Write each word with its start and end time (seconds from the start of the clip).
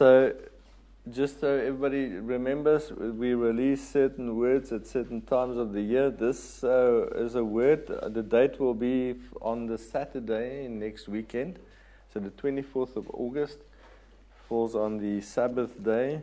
So, 0.00 0.32
just 1.12 1.40
so 1.40 1.58
everybody 1.58 2.06
remembers, 2.06 2.90
we 2.90 3.34
release 3.34 3.86
certain 3.86 4.34
words 4.34 4.72
at 4.72 4.86
certain 4.86 5.20
times 5.20 5.58
of 5.58 5.74
the 5.74 5.82
year. 5.82 6.08
This 6.10 6.64
uh, 6.64 7.08
is 7.16 7.34
a 7.34 7.44
word, 7.44 7.86
the 7.86 8.22
date 8.22 8.58
will 8.58 8.72
be 8.72 9.16
on 9.42 9.66
the 9.66 9.76
Saturday 9.76 10.68
next 10.68 11.06
weekend. 11.06 11.58
So, 12.14 12.18
the 12.18 12.30
24th 12.30 12.96
of 12.96 13.10
August 13.12 13.58
falls 14.48 14.74
on 14.74 14.96
the 14.96 15.20
Sabbath 15.20 15.84
day 15.84 16.22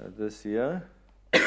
uh, 0.00 0.04
this 0.16 0.46
year. 0.46 0.88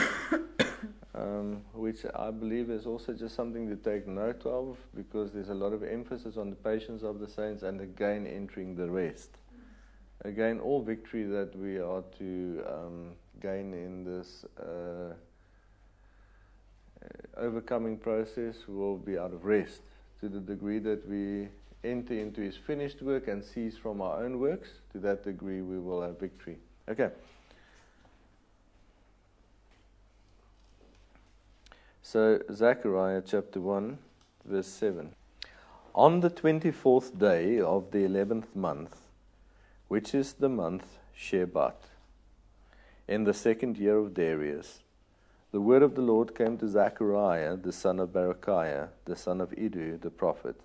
Um, 1.18 1.62
which 1.72 2.00
I 2.14 2.30
believe 2.30 2.70
is 2.70 2.86
also 2.86 3.14
just 3.14 3.36
something 3.36 3.70
to 3.70 3.78
take 3.78 4.06
note 4.06 4.46
of 4.46 4.76
because 4.94 5.32
there's 5.32 5.48
a 5.48 5.54
lot 5.54 5.72
of 5.72 5.82
emphasis 5.82 6.36
on 6.36 6.50
the 6.50 6.58
patience 6.58 7.04
of 7.04 7.22
the 7.22 7.28
saints 7.30 7.64
and 7.64 7.80
again 7.80 8.28
entering 8.28 8.76
the 8.76 8.90
rest. 8.90 9.30
Again, 10.24 10.60
all 10.60 10.82
victory 10.82 11.24
that 11.24 11.56
we 11.56 11.78
are 11.78 12.04
to 12.18 12.64
um, 12.68 13.12
gain 13.42 13.74
in 13.74 14.04
this 14.04 14.46
uh, 14.60 15.14
overcoming 17.38 17.98
process 17.98 18.56
will 18.68 18.98
be 18.98 19.18
out 19.18 19.34
of 19.34 19.46
rest 19.46 19.82
to 20.22 20.30
the 20.30 20.40
degree 20.40 20.80
that 20.80 21.08
we 21.08 21.50
enter 21.84 22.14
into 22.14 22.42
his 22.42 22.56
finished 22.56 23.02
work 23.02 23.28
and 23.28 23.44
cease 23.44 23.78
from 23.78 24.02
our 24.02 24.24
own 24.24 24.40
works. 24.40 24.70
To 24.94 25.00
that 25.00 25.24
degree, 25.24 25.62
we 25.62 25.80
will 25.80 26.02
have 26.02 26.20
victory. 26.20 26.58
Okay. 26.90 27.10
So, 32.02 32.40
Zechariah 32.52 33.24
chapter 33.26 33.60
1, 33.60 33.98
verse 34.46 34.68
7. 34.68 35.14
On 35.94 36.20
the 36.20 36.30
24th 36.30 37.18
day 37.18 37.60
of 37.60 37.92
the 37.92 38.00
11th 38.00 38.56
month, 38.56 38.96
which 39.88 40.14
is 40.14 40.34
the 40.34 40.50
month 40.50 40.98
Shebat, 41.18 41.76
in 43.08 43.24
the 43.24 43.34
second 43.34 43.78
year 43.78 43.98
of 43.98 44.14
Darius, 44.14 44.80
the 45.52 45.62
word 45.62 45.84
of 45.84 45.96
the 45.96 46.02
Lord 46.02 46.36
came 46.36 46.58
to 46.58 46.68
Zechariah, 46.68 47.56
the 47.56 47.72
son 47.72 48.00
of 48.00 48.10
Berechiah, 48.10 48.90
the 49.06 49.16
son 49.16 49.40
of 49.40 49.54
Iddo, 49.54 49.98
the 49.98 50.10
prophet. 50.10 50.60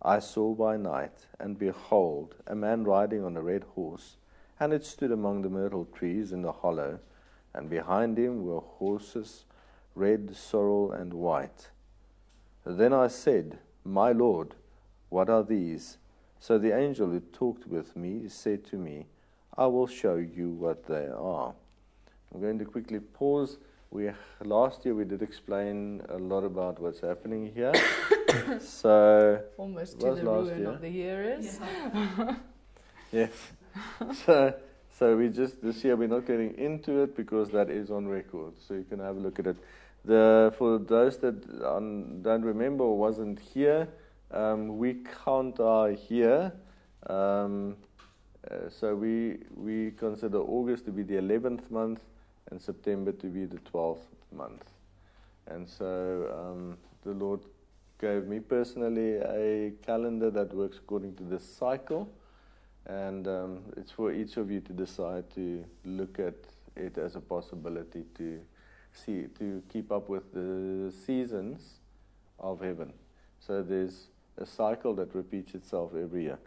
I 0.00 0.18
saw 0.18 0.54
by 0.54 0.76
night, 0.76 1.26
and 1.40 1.58
behold, 1.58 2.34
a 2.46 2.54
man 2.54 2.84
riding 2.84 3.24
on 3.24 3.36
a 3.36 3.42
red 3.42 3.64
horse, 3.74 4.16
and 4.60 4.72
it 4.72 4.84
stood 4.84 5.10
among 5.10 5.42
the 5.42 5.48
myrtle 5.48 5.86
trees 5.86 6.32
in 6.32 6.42
the 6.42 6.52
hollow, 6.52 7.00
and 7.54 7.68
behind 7.68 8.18
him 8.18 8.44
were 8.44 8.60
horses 8.60 9.44
red, 9.94 10.34
sorrel, 10.34 10.92
and 10.92 11.14
white. 11.14 11.68
Then 12.64 12.92
I 12.92 13.08
said, 13.08 13.58
My 13.84 14.12
Lord, 14.12 14.54
what 15.08 15.28
are 15.28 15.42
these? 15.42 15.98
So 16.42 16.58
the 16.58 16.76
angel 16.76 17.08
who 17.08 17.20
talked 17.20 17.68
with 17.68 17.94
me 17.94 18.24
said 18.26 18.64
to 18.70 18.76
me, 18.76 19.06
I 19.56 19.66
will 19.66 19.86
show 19.86 20.16
you 20.16 20.48
what 20.48 20.88
they 20.88 21.06
are. 21.06 21.54
I'm 22.34 22.40
going 22.40 22.58
to 22.58 22.64
quickly 22.64 22.98
pause. 22.98 23.58
We 23.92 24.10
last 24.42 24.84
year 24.84 24.96
we 24.96 25.04
did 25.04 25.22
explain 25.22 26.02
a 26.08 26.18
lot 26.18 26.42
about 26.42 26.80
what's 26.80 26.98
happening 26.98 27.52
here. 27.54 27.72
so 28.60 29.40
almost 29.56 30.00
to 30.00 30.16
the 30.16 30.24
ruin 30.24 30.58
year. 30.58 30.68
of 30.68 30.80
the 30.80 30.88
year 30.88 31.22
is. 31.22 31.60
Yeah. 31.60 32.36
yes. 33.12 33.52
So 34.26 34.52
so 34.98 35.16
we 35.16 35.28
just 35.28 35.62
this 35.62 35.84
year 35.84 35.94
we're 35.94 36.08
not 36.08 36.26
getting 36.26 36.58
into 36.58 37.02
it 37.04 37.14
because 37.14 37.50
that 37.50 37.70
is 37.70 37.88
on 37.92 38.08
record. 38.08 38.54
So 38.66 38.74
you 38.74 38.82
can 38.82 38.98
have 38.98 39.16
a 39.16 39.20
look 39.20 39.38
at 39.38 39.46
it. 39.46 39.56
The, 40.04 40.52
for 40.58 40.80
those 40.80 41.18
that 41.18 41.36
um, 41.64 42.20
don't 42.20 42.42
remember 42.42 42.82
or 42.82 42.98
wasn't 42.98 43.38
here, 43.38 43.86
um, 44.32 44.78
we 44.78 45.02
count 45.24 45.60
our 45.60 45.90
year. 46.08 46.52
Um, 47.08 47.76
uh, 48.50 48.68
so 48.68 48.94
we, 48.94 49.38
we 49.54 49.92
consider 49.92 50.38
August 50.38 50.84
to 50.86 50.90
be 50.90 51.02
the 51.02 51.14
11th 51.14 51.70
month 51.70 52.00
and 52.50 52.60
September 52.60 53.12
to 53.12 53.26
be 53.26 53.44
the 53.44 53.58
12th 53.58 54.04
month. 54.32 54.64
And 55.46 55.68
so 55.68 56.28
um, 56.32 56.78
the 57.04 57.12
Lord 57.12 57.40
gave 58.00 58.26
me 58.26 58.40
personally 58.40 59.16
a 59.16 59.72
calendar 59.84 60.30
that 60.30 60.52
works 60.54 60.78
according 60.78 61.14
to 61.16 61.22
this 61.22 61.44
cycle. 61.44 62.12
And 62.86 63.28
um, 63.28 63.60
it's 63.76 63.92
for 63.92 64.12
each 64.12 64.36
of 64.36 64.50
you 64.50 64.60
to 64.60 64.72
decide 64.72 65.30
to 65.34 65.64
look 65.84 66.18
at 66.18 66.34
it 66.74 66.98
as 66.98 67.16
a 67.16 67.20
possibility 67.20 68.04
to 68.16 68.40
see 68.92 69.26
to 69.38 69.62
keep 69.72 69.90
up 69.92 70.08
with 70.08 70.32
the 70.32 70.92
seasons 71.06 71.80
of 72.38 72.60
heaven. 72.60 72.92
So 73.38 73.62
there's 73.62 74.08
a 74.38 74.46
cycle 74.46 74.94
that 74.94 75.14
repeats 75.14 75.54
itself 75.54 75.92
every 75.94 76.24
year. 76.24 76.38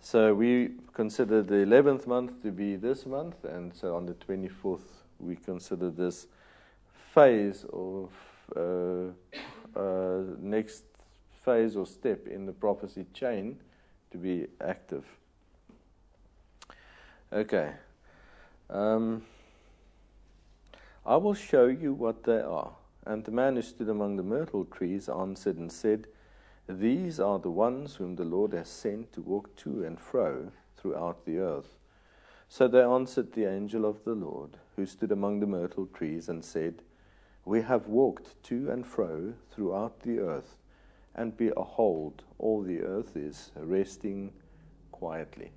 So 0.00 0.34
we 0.34 0.72
consider 0.92 1.42
the 1.42 1.54
11th 1.54 2.06
month 2.06 2.42
to 2.42 2.50
be 2.50 2.76
this 2.76 3.06
month, 3.06 3.44
and 3.44 3.74
so 3.74 3.96
on 3.96 4.06
the 4.06 4.14
24th 4.14 4.80
we 5.18 5.36
consider 5.36 5.90
this 5.90 6.26
phase 7.14 7.64
of 7.72 8.10
uh, 8.54 9.78
uh, 9.78 10.22
next 10.38 10.84
phase 11.44 11.76
or 11.76 11.86
step 11.86 12.26
in 12.26 12.46
the 12.46 12.52
prophecy 12.52 13.06
chain 13.14 13.58
to 14.10 14.18
be 14.18 14.46
active. 14.60 15.04
Okay. 17.32 17.72
Um, 18.70 19.22
I 21.06 21.16
will 21.16 21.34
show 21.34 21.66
you 21.66 21.92
what 21.92 22.24
they 22.24 22.40
are. 22.40 22.72
And 23.06 23.24
the 23.24 23.30
man 23.30 23.56
who 23.56 23.62
stood 23.62 23.88
among 23.88 24.16
the 24.16 24.22
myrtle 24.22 24.64
trees 24.64 25.08
answered 25.08 25.56
and 25.56 25.70
said, 25.70 26.06
These 26.68 27.20
are 27.20 27.38
the 27.38 27.50
ones 27.50 27.96
whom 27.96 28.16
the 28.16 28.24
Lord 28.24 28.52
has 28.54 28.68
sent 28.68 29.12
to 29.12 29.20
walk 29.20 29.54
to 29.56 29.84
and 29.84 30.00
fro 30.00 30.50
throughout 30.76 31.26
the 31.26 31.38
earth. 31.38 31.76
So 32.48 32.68
they 32.68 32.82
answered 32.82 33.32
the 33.32 33.44
angel 33.44 33.84
of 33.84 34.04
the 34.04 34.14
Lord, 34.14 34.58
who 34.76 34.86
stood 34.86 35.12
among 35.12 35.40
the 35.40 35.46
myrtle 35.46 35.86
trees, 35.86 36.28
and 36.28 36.44
said, 36.44 36.82
We 37.44 37.62
have 37.62 37.86
walked 37.86 38.42
to 38.44 38.70
and 38.70 38.86
fro 38.86 39.34
throughout 39.50 40.00
the 40.00 40.20
earth, 40.20 40.56
and 41.14 41.36
behold, 41.36 42.22
all 42.38 42.62
the 42.62 42.80
earth 42.80 43.16
is 43.16 43.50
resting 43.56 44.32
quietly. 44.90 45.52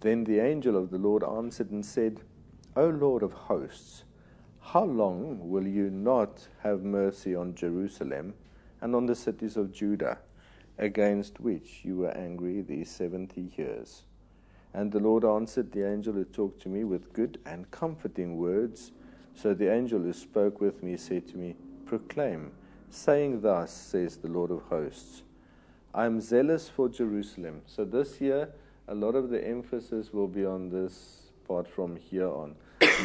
Then 0.00 0.24
the 0.24 0.38
angel 0.40 0.76
of 0.76 0.90
the 0.90 0.98
Lord 0.98 1.24
answered 1.24 1.70
and 1.70 1.84
said, 1.84 2.20
O 2.76 2.86
Lord 2.88 3.22
of 3.22 3.32
hosts, 3.32 4.04
how 4.72 4.84
long 4.84 5.48
will 5.48 5.66
you 5.66 5.88
not 5.88 6.46
have 6.62 6.82
mercy 6.82 7.34
on 7.34 7.54
Jerusalem 7.54 8.34
and 8.82 8.94
on 8.94 9.06
the 9.06 9.14
cities 9.14 9.56
of 9.56 9.72
Judah, 9.72 10.18
against 10.76 11.40
which 11.40 11.80
you 11.84 11.96
were 11.96 12.10
angry 12.10 12.60
these 12.60 12.90
seventy 12.90 13.50
years? 13.56 14.02
And 14.74 14.92
the 14.92 15.00
Lord 15.00 15.24
answered 15.24 15.72
the 15.72 15.90
angel 15.90 16.12
who 16.12 16.24
talked 16.24 16.60
to 16.62 16.68
me 16.68 16.84
with 16.84 17.14
good 17.14 17.38
and 17.46 17.70
comforting 17.70 18.36
words. 18.36 18.92
So 19.34 19.54
the 19.54 19.72
angel 19.72 20.00
who 20.00 20.12
spoke 20.12 20.60
with 20.60 20.82
me 20.82 20.98
said 20.98 21.26
to 21.28 21.38
me, 21.38 21.56
Proclaim, 21.86 22.52
saying, 22.90 23.40
Thus 23.40 23.72
says 23.72 24.18
the 24.18 24.28
Lord 24.28 24.50
of 24.50 24.62
hosts, 24.68 25.22
I 25.94 26.04
am 26.04 26.20
zealous 26.20 26.68
for 26.68 26.90
Jerusalem. 26.90 27.62
So 27.64 27.86
this 27.86 28.20
year, 28.20 28.50
a 28.86 28.94
lot 28.94 29.14
of 29.14 29.30
the 29.30 29.42
emphasis 29.42 30.12
will 30.12 30.28
be 30.28 30.44
on 30.44 30.68
this 30.68 31.30
part 31.46 31.66
from 31.66 31.96
here 31.96 32.28
on. 32.28 32.54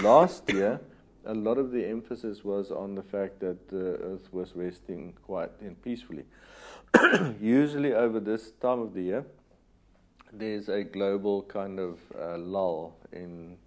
Last 0.02 0.52
year, 0.52 0.82
a 1.26 1.34
lot 1.34 1.58
of 1.58 1.72
the 1.72 1.86
emphasis 1.86 2.44
was 2.44 2.72
on 2.72 2.96
the 2.96 3.02
fact 3.02 3.40
that 3.40 3.70
the 3.70 3.98
earth 4.04 4.32
was 4.32 4.56
resting 4.56 5.14
quiet 5.26 5.52
and 5.62 5.82
peacefully. 5.82 6.26
Usually, 7.42 7.94
over 7.94 8.20
this 8.20 8.52
time 8.62 8.80
of 8.80 8.94
the 8.94 9.02
year, 9.02 9.26
there's 10.32 10.70
a 10.70 10.84
global 10.84 11.44
kind 11.44 11.80
of 11.80 12.00
uh, 12.20 12.38
lull 12.38 12.96
in 13.12 13.58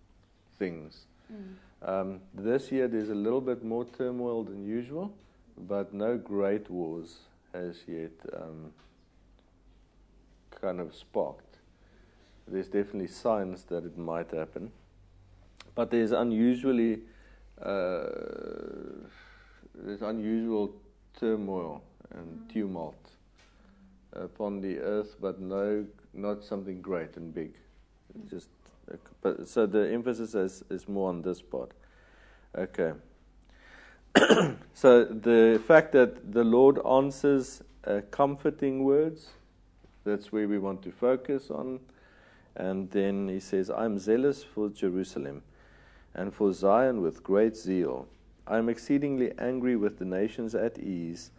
things. 0.59 1.07
Mm. 1.33 1.55
Um, 1.89 2.21
this 2.35 2.73
year, 2.73 2.89
there's 2.89 3.11
a 3.11 3.15
little 3.15 3.41
bit 3.41 3.65
more 3.65 3.85
turmoil 3.85 4.45
than 4.45 4.65
usual, 4.65 5.13
but 5.57 5.93
no 5.93 6.17
great 6.17 6.71
wars 6.71 7.19
has 7.53 7.83
yet 7.87 8.13
um, 8.35 8.73
kind 10.61 10.81
of 10.81 10.95
sparked 10.95 11.47
there's 12.49 12.69
definitely 12.69 13.09
signs 13.09 13.65
that 13.65 13.85
it 13.85 13.99
might 13.99 14.31
happen. 14.31 14.71
But 15.75 15.91
there's 15.91 16.13
unusually 16.13 17.01
uh, 17.63 18.05
there's 19.75 20.03
unusual 20.03 20.75
turmoil 21.19 21.83
and 22.15 22.27
mm. 22.27 22.53
tumult 22.53 23.11
upon 24.13 24.61
the 24.61 24.79
earth, 24.79 25.17
but 25.21 25.41
no, 25.41 25.87
not 26.13 26.45
something 26.45 26.81
great 26.81 27.17
and 27.17 27.35
big. 27.35 27.55
Mm. 28.17 28.31
Just, 28.31 28.49
but 29.21 29.49
so 29.49 29.67
the 29.67 29.91
emphasis 29.93 30.35
is, 30.35 30.65
is 30.71 30.89
more 30.89 31.09
on 31.09 31.23
this 31.23 31.41
part. 31.43 31.73
Okay. 32.57 32.93
so 34.75 35.05
the 35.05 35.61
fact 35.67 35.93
that 35.93 36.33
the 36.33 36.45
Lord 36.45 36.79
answers 36.87 37.63
uh, 37.87 38.01
comforting 38.11 38.85
words, 38.85 39.29
that's 40.05 40.33
where 40.33 40.49
we 40.49 40.59
want 40.59 40.83
to 40.83 40.91
focus 40.91 41.51
on. 41.51 41.81
And 42.55 42.91
then 42.91 43.29
he 43.29 43.41
says, 43.41 43.71
I'm 43.71 43.99
zealous 43.99 44.43
for 44.43 44.71
Jerusalem 44.71 45.43
and 46.17 46.35
for 46.35 46.53
Zion 46.53 47.03
with 47.03 47.23
great 47.23 47.57
zeal. 47.57 48.09
I 48.47 48.57
am 48.57 48.69
exceedingly 48.69 49.33
angry 49.39 49.77
with 49.77 49.99
the 49.99 50.05
nations 50.05 50.55
at 50.55 50.79
ease, 50.79 51.31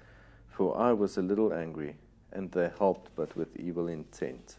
for 0.50 0.77
I 0.77 0.94
was 0.94 1.18
a 1.18 1.21
little 1.21 1.51
angry, 1.51 1.95
and 2.31 2.51
they 2.51 2.69
helped, 2.77 3.09
but 3.15 3.35
with 3.35 3.57
evil 3.57 3.88
intent. 3.88 4.57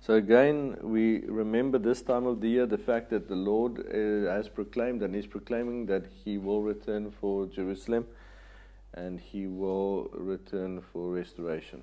So 0.00 0.14
again, 0.14 0.76
we 0.82 1.20
remember 1.26 1.78
this 1.78 2.02
time 2.02 2.26
of 2.26 2.40
the 2.40 2.48
year 2.48 2.66
the 2.66 2.78
fact 2.78 3.10
that 3.10 3.28
the 3.28 3.36
Lord 3.36 3.78
uh, 3.78 4.32
has 4.32 4.48
proclaimed 4.48 5.02
and 5.02 5.14
is 5.14 5.26
proclaiming 5.26 5.86
that 5.86 6.06
He 6.24 6.38
will 6.38 6.62
return 6.62 7.10
for 7.10 7.46
Jerusalem 7.46 8.06
and 8.94 9.20
He 9.20 9.46
will 9.46 10.10
return 10.12 10.82
for 10.92 11.12
restoration. 11.12 11.82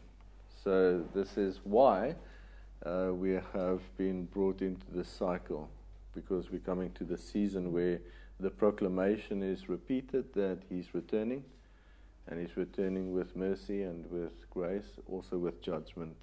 So 0.63 1.03
this 1.13 1.37
is 1.37 1.61
why 1.63 2.15
uh, 2.85 3.13
we 3.13 3.31
have 3.53 3.81
been 3.97 4.25
brought 4.25 4.61
into 4.61 4.85
this 4.91 5.09
cycle 5.09 5.69
because 6.13 6.51
we're 6.51 6.59
coming 6.59 6.91
to 6.91 7.03
the 7.03 7.17
season 7.17 7.71
where 7.71 7.99
the 8.39 8.49
proclamation 8.49 9.43
is 9.43 9.69
repeated 9.69 10.33
that 10.33 10.59
He's 10.69 10.93
returning 10.93 11.43
and 12.27 12.39
He's 12.39 12.55
returning 12.55 13.13
with 13.13 13.35
mercy 13.35 13.83
and 13.83 14.09
with 14.11 14.49
grace, 14.49 14.97
also 15.11 15.37
with 15.37 15.61
judgment, 15.61 16.15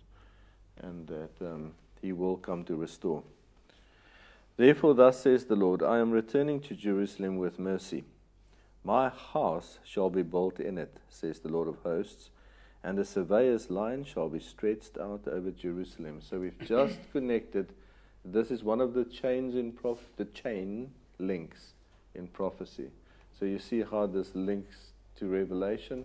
and 0.83 1.07
that. 1.07 1.31
Um, 1.41 1.73
he 2.01 2.13
will 2.13 2.37
come 2.37 2.65
to 2.65 2.77
restore. 2.77 3.23
Therefore, 4.57 4.95
thus 4.95 5.21
says 5.21 5.45
the 5.45 5.57
Lord 5.57 5.83
I 5.83 5.99
am 5.99 6.11
returning 6.11 6.61
to 6.61 6.75
Jerusalem 6.75 7.37
with 7.37 7.59
mercy. 7.59 8.05
My 8.85 9.09
house 9.09 9.79
shall 9.85 10.11
be 10.11 10.23
built 10.23 10.61
in 10.61 10.79
it, 10.79 10.99
says 11.11 11.41
the 11.41 11.49
Lord 11.49 11.69
of 11.69 11.79
hosts, 11.83 12.31
and 12.83 12.99
a 12.99 13.05
surveyor's 13.05 13.71
line 13.71 14.05
shall 14.05 14.29
be 14.29 14.41
stretched 14.41 14.99
out 14.99 15.27
over 15.27 15.51
Jerusalem. 15.51 16.21
So 16.21 16.39
we've 16.41 16.59
just 16.67 16.99
connected. 17.13 17.73
This 18.25 18.51
is 18.51 18.63
one 18.63 18.81
of 18.81 18.95
the 18.95 19.05
chains 19.05 19.55
in 19.55 19.73
prof- 19.73 20.11
the 20.17 20.25
chain 20.27 20.91
links 21.19 21.73
in 22.15 22.27
prophecy. 22.29 22.91
So 23.39 23.45
you 23.45 23.59
see 23.59 23.83
how 23.83 24.07
this 24.07 24.35
links 24.35 24.93
to 25.17 25.27
Revelation, 25.27 26.05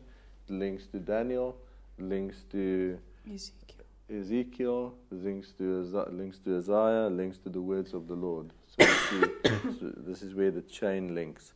links 0.49 0.87
to 0.87 0.99
Daniel, 0.99 1.55
links 1.97 2.43
to 2.51 2.99
Ezekiel. 3.25 3.85
Ezekiel, 4.09 4.93
links 5.09 5.51
to, 5.57 6.05
links 6.11 6.39
to 6.39 6.57
Isaiah, 6.57 7.07
links 7.07 7.37
to 7.39 7.49
the 7.49 7.61
words 7.61 7.93
of 7.93 8.07
the 8.07 8.15
Lord. 8.15 8.51
So, 8.67 8.85
see, 8.85 9.21
so 9.79 9.93
this 9.97 10.21
is 10.21 10.33
where 10.33 10.51
the 10.51 10.61
chain 10.61 11.15
links. 11.15 11.53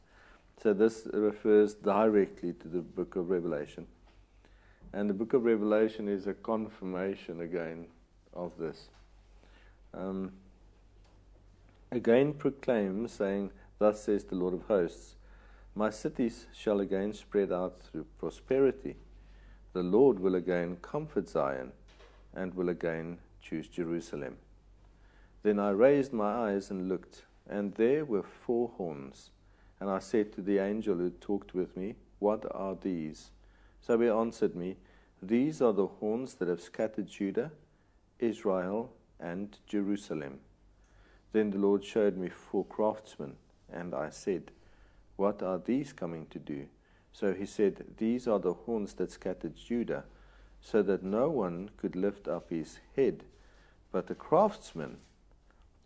So 0.64 0.74
this 0.74 1.08
refers 1.14 1.74
directly 1.74 2.54
to 2.54 2.68
the 2.68 2.80
book 2.80 3.18
of 3.18 3.30
Revelation. 3.30 3.88
And 4.96 5.10
the 5.10 5.14
book 5.14 5.34
of 5.34 5.44
Revelation 5.44 6.08
is 6.08 6.26
a 6.26 6.34
confirmation 6.34 7.42
again 7.42 7.88
of 8.34 8.54
this. 8.58 8.88
Um, 9.94 10.32
again 11.92 12.34
proclaim, 12.34 13.10
saying, 13.10 13.52
Thus 13.78 14.02
says 14.02 14.24
the 14.24 14.36
Lord 14.36 14.54
of 14.54 14.62
hosts, 14.68 15.16
My 15.76 15.90
cities 15.90 16.46
shall 16.54 16.80
again 16.80 17.12
spread 17.14 17.52
out 17.52 17.82
through 17.82 18.06
prosperity. 18.18 18.96
The 19.74 19.84
Lord 19.84 20.18
will 20.18 20.36
again 20.36 20.78
comfort 20.82 21.28
Zion 21.28 21.74
and 22.34 22.54
will 22.54 22.70
again 22.70 23.18
choose 23.42 23.68
Jerusalem. 23.68 24.38
Then 25.44 25.60
I 25.60 25.72
raised 25.72 26.14
my 26.14 26.52
eyes 26.52 26.72
and 26.72 26.88
looked, 26.88 27.24
and 27.50 27.74
there 27.74 28.06
were 28.06 28.24
four 28.24 28.72
horns. 28.78 29.32
And 29.82 29.90
I 29.90 30.00
said 30.00 30.32
to 30.34 30.42
the 30.42 30.60
angel 30.60 30.96
who 30.96 31.10
talked 31.10 31.54
with 31.54 31.76
me, 31.76 31.96
What 32.20 32.46
are 32.52 32.78
these? 32.82 33.32
So 33.86 34.00
he 34.00 34.10
answered 34.10 34.56
me, 34.56 34.78
These 35.22 35.62
are 35.62 35.74
the 35.74 35.86
horns 35.86 36.34
that 36.36 36.48
have 36.48 36.62
scattered 36.62 37.06
Judah, 37.06 37.52
Israel, 38.18 38.92
and 39.20 39.56
Jerusalem. 39.68 40.40
Then 41.34 41.52
the 41.52 41.60
Lord 41.60 41.84
showed 41.84 42.18
me 42.18 42.30
four 42.30 42.66
craftsmen, 42.66 43.36
and 43.72 43.94
I 43.94 44.10
said, 44.10 44.50
What 45.18 45.44
are 45.44 45.60
these 45.60 45.94
coming 45.94 46.26
to 46.32 46.40
do? 46.40 46.66
So 47.12 47.34
he 47.34 47.46
said, 47.46 47.86
These 47.98 48.28
are 48.28 48.40
the 48.40 48.54
horns 48.54 48.94
that 48.96 49.12
scattered 49.12 49.56
Judah 49.56 50.06
so 50.60 50.82
that 50.82 51.04
no 51.04 51.30
one 51.30 51.70
could 51.78 51.96
lift 51.96 52.28
up 52.28 52.50
his 52.50 52.80
head. 52.96 53.24
But 53.92 54.08
the 54.08 54.16
craftsmen 54.16 54.98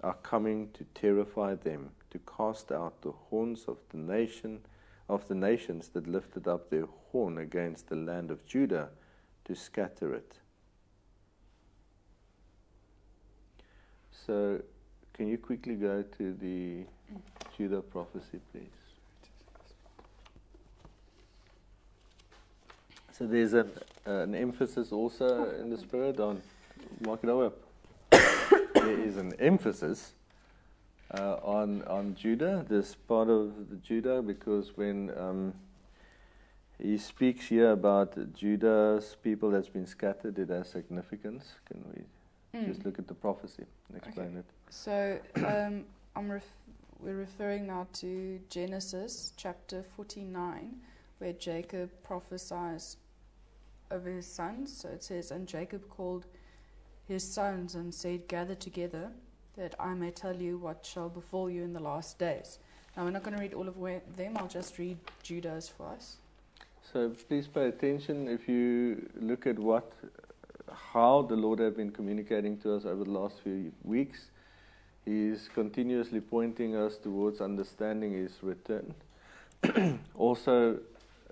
are 0.01 0.15
coming 0.23 0.69
to 0.71 0.85
terrify 0.93 1.55
them, 1.55 1.89
to 2.11 2.19
cast 2.19 2.71
out 2.71 3.01
the 3.01 3.11
horns 3.11 3.65
of 3.67 3.77
the 3.89 3.97
nation 3.97 4.61
of 5.09 5.27
the 5.27 5.35
nations 5.35 5.89
that 5.89 6.07
lifted 6.07 6.47
up 6.47 6.69
their 6.69 6.85
horn 7.11 7.37
against 7.37 7.89
the 7.89 7.95
land 7.95 8.31
of 8.31 8.45
Judah, 8.45 8.89
to 9.45 9.55
scatter 9.55 10.13
it. 10.13 10.33
So, 14.25 14.61
can 15.13 15.27
you 15.27 15.37
quickly 15.37 15.75
go 15.75 16.03
to 16.17 16.33
the 16.33 16.83
Judah 17.57 17.81
prophecy, 17.81 18.39
please? 18.51 18.69
So 23.11 23.27
there's 23.27 23.53
an, 23.53 23.69
uh, 24.07 24.11
an 24.11 24.33
emphasis 24.33 24.93
also 24.93 25.51
in 25.59 25.69
the 25.69 25.77
Spirit 25.77 26.19
on, 26.21 26.41
mark 27.01 27.21
it 27.23 27.29
up. 27.29 27.57
there 28.11 28.99
is 28.99 29.17
an 29.17 29.33
emphasis 29.39 30.13
uh, 31.11 31.35
on 31.43 31.81
on 31.83 32.15
Judah, 32.15 32.65
this 32.69 32.95
part 32.95 33.29
of 33.29 33.51
Judah, 33.83 34.21
because 34.21 34.77
when 34.77 35.11
um, 35.17 35.53
he 36.81 36.97
speaks 36.97 37.47
here 37.47 37.71
about 37.71 38.33
Judah's 38.33 39.15
people 39.21 39.51
that's 39.51 39.69
been 39.69 39.85
scattered, 39.85 40.39
it 40.39 40.49
has 40.49 40.69
significance. 40.69 41.45
Can 41.65 41.83
we 41.93 42.59
mm. 42.59 42.67
just 42.67 42.85
look 42.85 42.99
at 42.99 43.07
the 43.07 43.13
prophecy 43.13 43.65
and 43.89 43.97
explain 43.97 44.27
okay. 44.27 44.37
it? 44.39 44.45
So 44.69 45.19
um, 45.45 45.85
I'm 46.15 46.31
ref- 46.31 46.43
we're 46.99 47.15
referring 47.15 47.67
now 47.67 47.87
to 47.93 48.39
Genesis 48.49 49.33
chapter 49.35 49.83
49, 49.95 50.75
where 51.17 51.33
Jacob 51.33 51.89
prophesies 52.03 52.97
over 53.91 54.09
his 54.09 54.25
sons. 54.25 54.75
So 54.81 54.89
it 54.89 55.03
says, 55.03 55.31
And 55.31 55.47
Jacob 55.47 55.89
called 55.89 56.25
his 57.07 57.23
sons 57.23 57.75
and 57.75 57.93
said, 57.93 58.27
Gather 58.27 58.55
together, 58.55 59.11
that 59.57 59.75
I 59.79 59.93
may 59.93 60.11
tell 60.11 60.35
you 60.35 60.57
what 60.57 60.85
shall 60.85 61.09
befall 61.09 61.49
you 61.49 61.63
in 61.63 61.73
the 61.73 61.79
last 61.79 62.19
days. 62.19 62.59
Now, 62.95 63.03
we're 63.03 63.11
not 63.11 63.23
going 63.23 63.35
to 63.35 63.41
read 63.41 63.53
all 63.53 63.67
of 63.67 63.75
them, 64.15 64.37
I'll 64.37 64.47
just 64.47 64.77
read 64.77 64.97
Judah's 65.23 65.69
for 65.69 65.87
us. 65.87 66.17
So 66.91 67.11
please 67.27 67.47
pay 67.47 67.67
attention 67.67 68.27
if 68.27 68.49
you 68.49 69.07
look 69.21 69.45
at 69.45 69.59
what, 69.59 69.91
how 70.71 71.21
the 71.21 71.35
Lord 71.35 71.59
has 71.59 71.75
been 71.75 71.91
communicating 71.91 72.57
to 72.61 72.73
us 72.73 72.83
over 72.83 73.03
the 73.03 73.11
last 73.11 73.41
few 73.43 73.71
weeks. 73.83 74.31
He 75.05 75.27
is 75.27 75.49
continuously 75.53 76.19
pointing 76.19 76.75
us 76.75 76.97
towards 76.97 77.41
understanding 77.41 78.13
His 78.13 78.31
return. 78.41 78.95
also, 80.15 80.79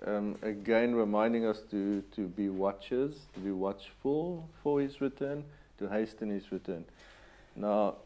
um, 0.06 0.36
again 0.42 0.94
reminding 0.94 1.44
us 1.44 1.62
to, 1.72 2.04
to 2.14 2.28
be 2.28 2.48
watchers, 2.48 3.26
to 3.34 3.40
be 3.40 3.50
watchful 3.50 4.48
for 4.62 4.80
his 4.80 5.00
return, 5.00 5.42
to 5.78 5.88
hasten 5.88 6.30
his 6.30 6.52
return. 6.52 6.84
Now, 7.56 7.96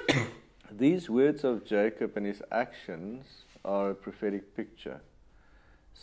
these 0.70 1.10
words 1.10 1.44
of 1.44 1.66
Jacob 1.66 2.16
and 2.16 2.24
his 2.24 2.42
actions 2.50 3.26
are 3.62 3.90
a 3.90 3.94
prophetic 3.94 4.56
picture. 4.56 5.02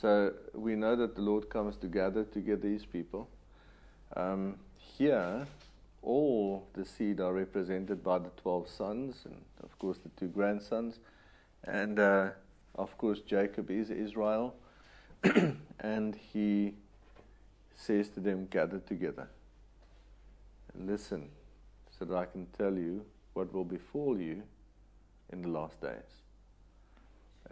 So 0.02 0.34
we 0.54 0.76
know 0.76 0.98
that 0.98 1.16
the 1.16 1.22
Lord 1.22 1.50
comes 1.50 1.78
to 1.78 1.88
gather 1.88 2.26
together 2.26 2.68
his 2.68 2.86
people. 2.86 3.30
Um, 4.14 4.58
here, 4.76 5.48
all 6.02 6.68
the 6.74 6.84
seed 6.84 7.22
are 7.22 7.34
represented 7.34 8.04
by 8.04 8.20
the 8.20 8.30
12 8.36 8.68
sons, 8.68 9.22
and 9.24 9.36
of 9.64 9.80
course 9.80 9.98
the 10.00 10.10
two 10.20 10.28
grandsons. 10.28 11.00
And 11.64 11.98
uh, 11.98 12.32
of 12.76 12.98
course, 12.98 13.22
Jacob 13.22 13.72
is 13.72 13.90
Israel. 13.90 14.56
and 15.80 16.16
he 16.34 16.74
says 17.74 18.10
to 18.10 18.20
them, 18.20 18.48
Gather 18.52 18.80
together 18.80 19.30
and 20.74 20.88
listen 20.88 21.30
so 21.98 22.04
that 22.04 22.18
I 22.18 22.26
can 22.26 22.48
tell 22.58 22.74
you 22.74 23.06
what 23.34 23.54
will 23.54 23.64
befall 23.64 24.20
you 24.20 24.44
in 25.32 25.42
the 25.42 25.48
last 25.48 25.80
days. 25.80 26.25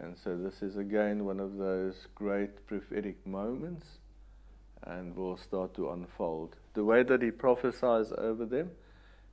And 0.00 0.16
so 0.16 0.36
this 0.36 0.62
is 0.62 0.76
again 0.76 1.24
one 1.24 1.40
of 1.40 1.56
those 1.56 1.94
great 2.14 2.66
prophetic 2.66 3.24
moments 3.26 3.86
and 4.82 5.14
will 5.16 5.36
start 5.36 5.74
to 5.74 5.90
unfold. 5.90 6.56
The 6.74 6.84
way 6.84 7.02
that 7.02 7.22
he 7.22 7.30
prophesies 7.30 8.12
over 8.18 8.44
them, 8.44 8.70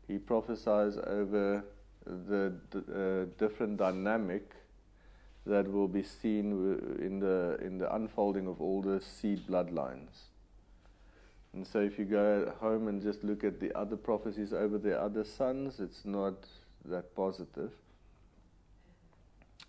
he 0.08 0.18
prophesies 0.18 0.98
over 1.06 1.64
the 2.06 2.54
uh, 2.76 3.26
different 3.38 3.78
dynamic 3.78 4.52
that 5.46 5.72
will 5.72 5.88
be 5.88 6.04
seen 6.04 6.52
in 7.02 7.20
the, 7.20 7.58
in 7.62 7.78
the 7.78 7.94
unfolding 7.94 8.48
of 8.48 8.62
all 8.62 8.82
the 8.82 9.02
seed 9.02 9.48
bloodlines. 9.48 10.28
And 11.54 11.68
so, 11.68 11.80
if 11.80 12.00
you 12.00 12.06
go 12.06 12.54
home 12.62 12.88
and 12.88 13.02
just 13.02 13.24
look 13.24 13.44
at 13.44 13.60
the 13.60 13.78
other 13.78 13.98
prophecies 13.98 14.54
over 14.54 14.78
the 14.78 14.98
other 14.98 15.26
sons, 15.26 15.82
it's 15.82 16.06
not 16.06 16.36
that 16.86 17.14
positive. 17.14 17.72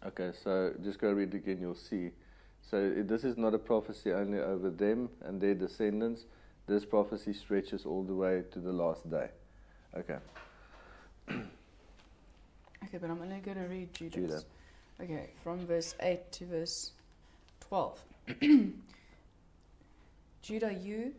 Okay, 0.06 0.32
so 0.42 0.72
just 0.82 0.98
go 0.98 1.12
read 1.12 1.34
again, 1.34 1.58
you'll 1.60 1.74
see. 1.74 2.10
So, 2.70 2.90
this 2.96 3.24
is 3.24 3.36
not 3.36 3.54
a 3.54 3.58
prophecy 3.58 4.12
only 4.12 4.38
over 4.38 4.70
them 4.70 5.08
and 5.22 5.40
their 5.40 5.54
descendants. 5.54 6.24
This 6.66 6.84
prophecy 6.84 7.32
stretches 7.32 7.84
all 7.84 8.02
the 8.02 8.14
way 8.14 8.44
to 8.52 8.58
the 8.58 8.72
last 8.72 9.08
day. 9.10 9.28
Okay. 9.96 10.18
okay, 11.30 12.98
but 13.00 13.10
I'm 13.10 13.20
only 13.20 13.38
going 13.38 13.58
to 13.58 13.64
read 13.64 13.92
Judas. 13.92 14.14
Judah. 14.14 14.42
Okay, 15.00 15.30
from 15.42 15.66
verse 15.66 15.94
8 16.00 16.30
to 16.32 16.46
verse 16.46 16.92
12. 17.60 18.00
Judah, 20.42 20.72
you 20.72 21.12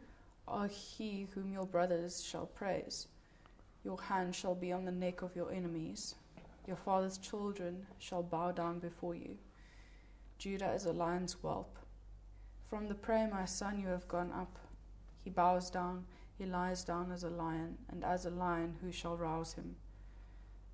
are 0.48 0.68
he 0.68 1.28
whom 1.34 1.52
your 1.52 1.66
brothers 1.66 2.24
shall 2.24 2.46
praise. 2.46 3.08
Your 3.84 4.00
hand 4.02 4.36
shall 4.36 4.56
be 4.56 4.72
on 4.72 4.86
the 4.86 4.92
neck 4.92 5.22
of 5.22 5.36
your 5.36 5.52
enemies. 5.52 6.16
Your 6.66 6.78
father's 6.78 7.18
children 7.18 7.86
shall 8.00 8.24
bow 8.24 8.52
down 8.52 8.80
before 8.80 9.16
you. 9.16 9.38
Judah 10.38 10.72
is 10.72 10.86
a 10.86 10.94
lion's 10.94 11.34
whelp. 11.34 11.78
From 12.70 12.88
the 12.88 12.96
prey, 12.96 13.28
my 13.30 13.46
son, 13.46 13.80
you 13.80 13.88
have 13.88 14.08
gone 14.08 14.32
up. 14.32 14.58
He 15.24 15.30
bows 15.30 15.70
down, 15.70 16.06
he 16.38 16.46
lies 16.46 16.84
down 16.84 17.12
as 17.12 17.24
a 17.24 17.30
lion, 17.30 17.78
and 17.90 18.04
as 18.04 18.26
a 18.26 18.30
lion, 18.30 18.76
who 18.82 18.92
shall 18.92 19.18
rouse 19.18 19.54
him? 19.54 19.76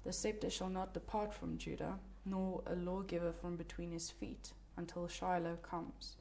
The 0.03 0.13
scepter 0.13 0.49
shall 0.49 0.69
not 0.69 0.93
depart 0.93 1.33
from 1.33 1.57
Judah, 1.57 1.99
nor 2.25 2.61
a 2.67 2.75
lawgiver 2.75 3.33
from 3.33 3.57
between 3.57 3.91
his 3.91 4.11
feet, 4.11 4.53
until 4.77 5.07
Shiloh 5.07 5.57
comes. 5.57 6.17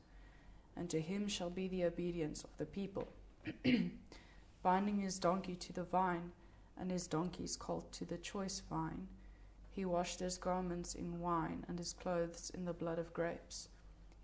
And 0.76 0.88
to 0.90 1.00
him 1.00 1.28
shall 1.28 1.50
be 1.50 1.68
the 1.68 1.84
obedience 1.84 2.42
of 2.42 2.50
the 2.56 2.66
people, 2.66 3.08
binding 4.62 5.00
his 5.00 5.18
donkey 5.18 5.54
to 5.56 5.72
the 5.72 5.84
vine, 5.84 6.32
and 6.76 6.90
his 6.90 7.06
donkey's 7.06 7.56
colt 7.56 7.92
to 7.92 8.04
the 8.04 8.18
choice 8.18 8.62
vine. 8.68 9.08
He 9.78 9.84
washed 9.84 10.18
his 10.18 10.38
garments 10.38 10.96
in 10.96 11.20
wine, 11.20 11.64
and 11.68 11.78
his 11.78 11.92
clothes 11.92 12.50
in 12.52 12.64
the 12.64 12.72
blood 12.72 12.98
of 12.98 13.14
grapes. 13.14 13.68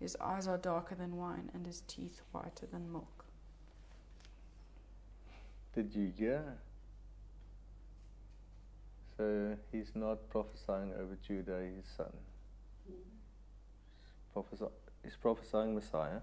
His 0.01 0.17
eyes 0.19 0.49
are 0.49 0.57
darker 0.57 0.95
than 0.95 1.15
wine, 1.15 1.49
and 1.53 1.65
his 1.65 1.81
teeth 1.87 2.19
whiter 2.33 2.65
than 2.65 2.91
milk. 2.91 3.23
Did 5.73 5.95
you 5.95 6.11
hear? 6.17 6.43
So 9.15 9.55
he's 9.71 9.91
not 9.95 10.29
prophesying 10.29 10.91
over 10.99 11.17
Judah, 11.25 11.61
his 11.61 11.85
son. 11.95 12.11
Prophesy, 14.33 14.65
he's 15.05 15.15
prophesying 15.15 15.73
Messiah. 15.73 16.19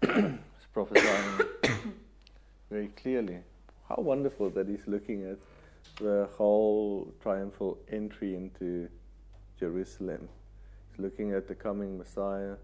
he's 0.00 0.68
prophesying 0.72 1.40
very 2.70 2.86
clearly. 3.02 3.38
How 3.88 3.96
wonderful 3.96 4.50
that 4.50 4.68
he's 4.68 4.86
looking 4.86 5.24
at 5.24 5.38
the 5.96 6.28
whole 6.36 7.12
triumphal 7.22 7.78
entry 7.90 8.34
into 8.34 8.88
Jerusalem. 9.58 10.28
He's 10.90 10.98
looking 10.98 11.32
at 11.32 11.48
the 11.48 11.54
coming 11.54 11.96
Messiah. 11.96 12.56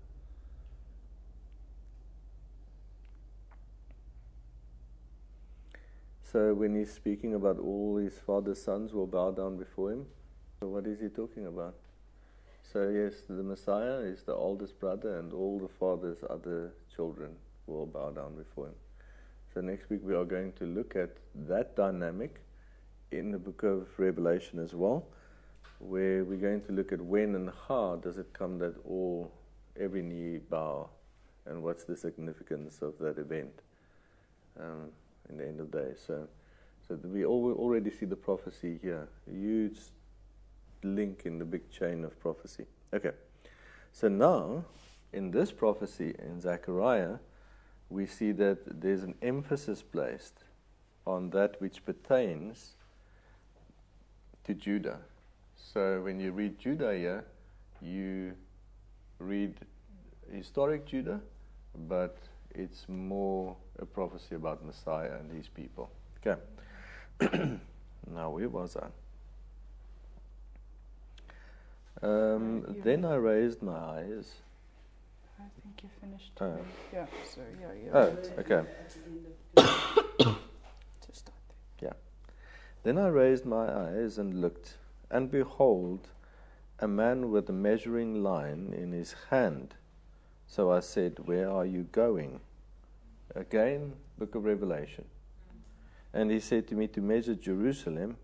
So 6.23 6.55
when 6.55 6.77
he's 6.77 6.93
speaking 6.93 7.35
about 7.35 7.59
all 7.59 7.97
his 7.97 8.15
father's 8.19 8.62
sons 8.62 8.93
will 8.93 9.07
bow 9.07 9.33
down 9.33 9.57
before 9.57 9.93
him, 9.93 10.07
so 10.61 10.69
what 10.69 10.87
is 10.87 11.00
he 11.00 11.09
talking 11.09 11.47
about? 11.47 11.75
So 12.73 12.89
yes, 12.89 13.23
the 13.29 13.43
Messiah 13.43 13.99
is 13.99 14.23
the 14.23 14.35
oldest 14.35 14.79
brother, 14.79 15.19
and 15.19 15.33
all 15.33 15.59
the 15.59 15.69
father's 15.69 16.19
other 16.29 16.73
children 16.95 17.31
will 17.67 17.87
bow 17.87 18.11
down 18.11 18.37
before 18.37 18.67
him. 18.67 18.75
So 19.53 19.61
next 19.61 19.91
week 19.91 20.03
we 20.05 20.15
are 20.15 20.25
going 20.25 20.53
to 20.53 20.65
look 20.65 20.95
at 20.95 21.17
that 21.49 21.75
dynamic 21.75 22.41
in 23.12 23.31
the 23.33 23.38
book 23.38 23.62
of 23.62 23.88
Revelation 23.99 24.59
as 24.59 24.75
well, 24.75 25.07
where 25.79 26.25
we're 26.25 26.37
going 26.37 26.62
to 26.62 26.73
look 26.73 26.93
at 26.93 27.00
when 27.00 27.35
and 27.35 27.50
how 27.69 27.97
does 27.97 28.19
it 28.19 28.33
come 28.33 28.59
that 28.59 28.75
all 28.87 29.33
every 29.79 30.02
knee 30.02 30.38
bow, 30.38 30.90
and 31.47 31.62
what's 31.62 31.85
the 31.85 31.97
significance 31.97 32.83
of 32.83 32.99
that 32.99 33.19
event. 33.19 33.62
Um, 34.59 34.90
in 35.31 35.38
the 35.38 35.47
end 35.47 35.61
of 35.61 35.71
the 35.71 35.79
day. 35.79 35.93
So, 36.07 36.29
so 36.87 36.99
we 37.05 37.25
already 37.25 37.90
see 37.90 38.07
the 38.07 38.17
prophecy 38.17 38.79
here, 38.83 39.09
a 39.29 39.33
huge 39.33 39.79
link 40.83 41.23
in 41.25 41.38
the 41.38 41.45
big 41.45 41.71
chain 41.71 42.05
of 42.05 42.19
prophecy. 42.21 42.67
Okay, 42.93 43.12
so 43.93 44.09
now 44.09 44.64
in 45.12 45.31
this 45.31 45.52
prophecy 45.52 46.14
in 46.19 46.40
Zechariah, 46.40 47.17
we 47.88 48.07
see 48.07 48.33
that 48.33 48.81
there's 48.81 49.02
an 49.02 49.14
emphasis 49.23 49.83
placed 49.83 50.45
on 51.07 51.31
that 51.31 51.61
which 51.61 51.85
pertains 51.85 52.75
to 54.50 54.54
Judah. 54.54 54.99
So 55.57 56.00
when 56.02 56.19
you 56.19 56.33
read 56.33 56.59
Judah 56.59 56.92
here, 56.92 57.25
you 57.80 58.35
read 59.21 59.54
historic 60.33 60.87
Judah, 60.87 61.21
but 61.88 62.16
it's 62.52 62.88
more 62.88 63.57
a 63.78 63.87
prophecy 63.87 64.35
about 64.35 64.64
Messiah 64.64 65.12
and 65.21 65.30
his 65.30 65.47
people. 65.49 65.88
Okay. 66.19 66.40
now, 68.12 68.30
where 68.30 68.49
was 68.49 68.76
I? 68.76 68.87
Um, 72.02 72.64
then 72.83 73.04
I 73.04 73.14
raised 73.14 73.62
my 73.62 73.76
eyes. 73.76 74.33
I 75.38 75.45
think 75.62 75.83
you 75.83 75.90
finished. 76.00 76.33
Oh. 76.40 76.59
Yeah, 76.92 77.07
so 77.25 77.40
yeah, 77.61 77.69
yeah. 77.85 77.90
Oh, 77.95 78.16
okay. 78.40 78.62
to 79.57 81.12
start 81.12 81.37
Yeah. 81.80 81.92
Then 82.82 82.99
I 82.99 83.08
raised 83.08 83.44
my 83.44 83.70
eyes 83.70 84.18
and 84.18 84.40
looked, 84.40 84.76
and 85.10 85.30
behold, 85.30 86.08
a 86.78 86.88
man 86.88 87.30
with 87.30 87.49
a 87.49 87.52
measuring 87.52 88.22
line 88.22 88.75
in 88.76 88.92
his 88.92 89.14
hand. 89.28 89.75
So 90.46 90.72
I 90.72 90.80
said, 90.80 91.18
Where 91.26 91.50
are 91.50 91.66
you 91.66 91.82
going? 91.92 92.40
Again, 93.37 93.92
book 94.18 94.34
of 94.34 94.44
Revelation. 94.44 95.04
And 96.12 96.30
he 96.30 96.40
said 96.40 96.66
to 96.68 96.75
me 96.75 96.88
to 96.88 97.00
measure 97.00 97.34
Jerusalem 97.34 98.16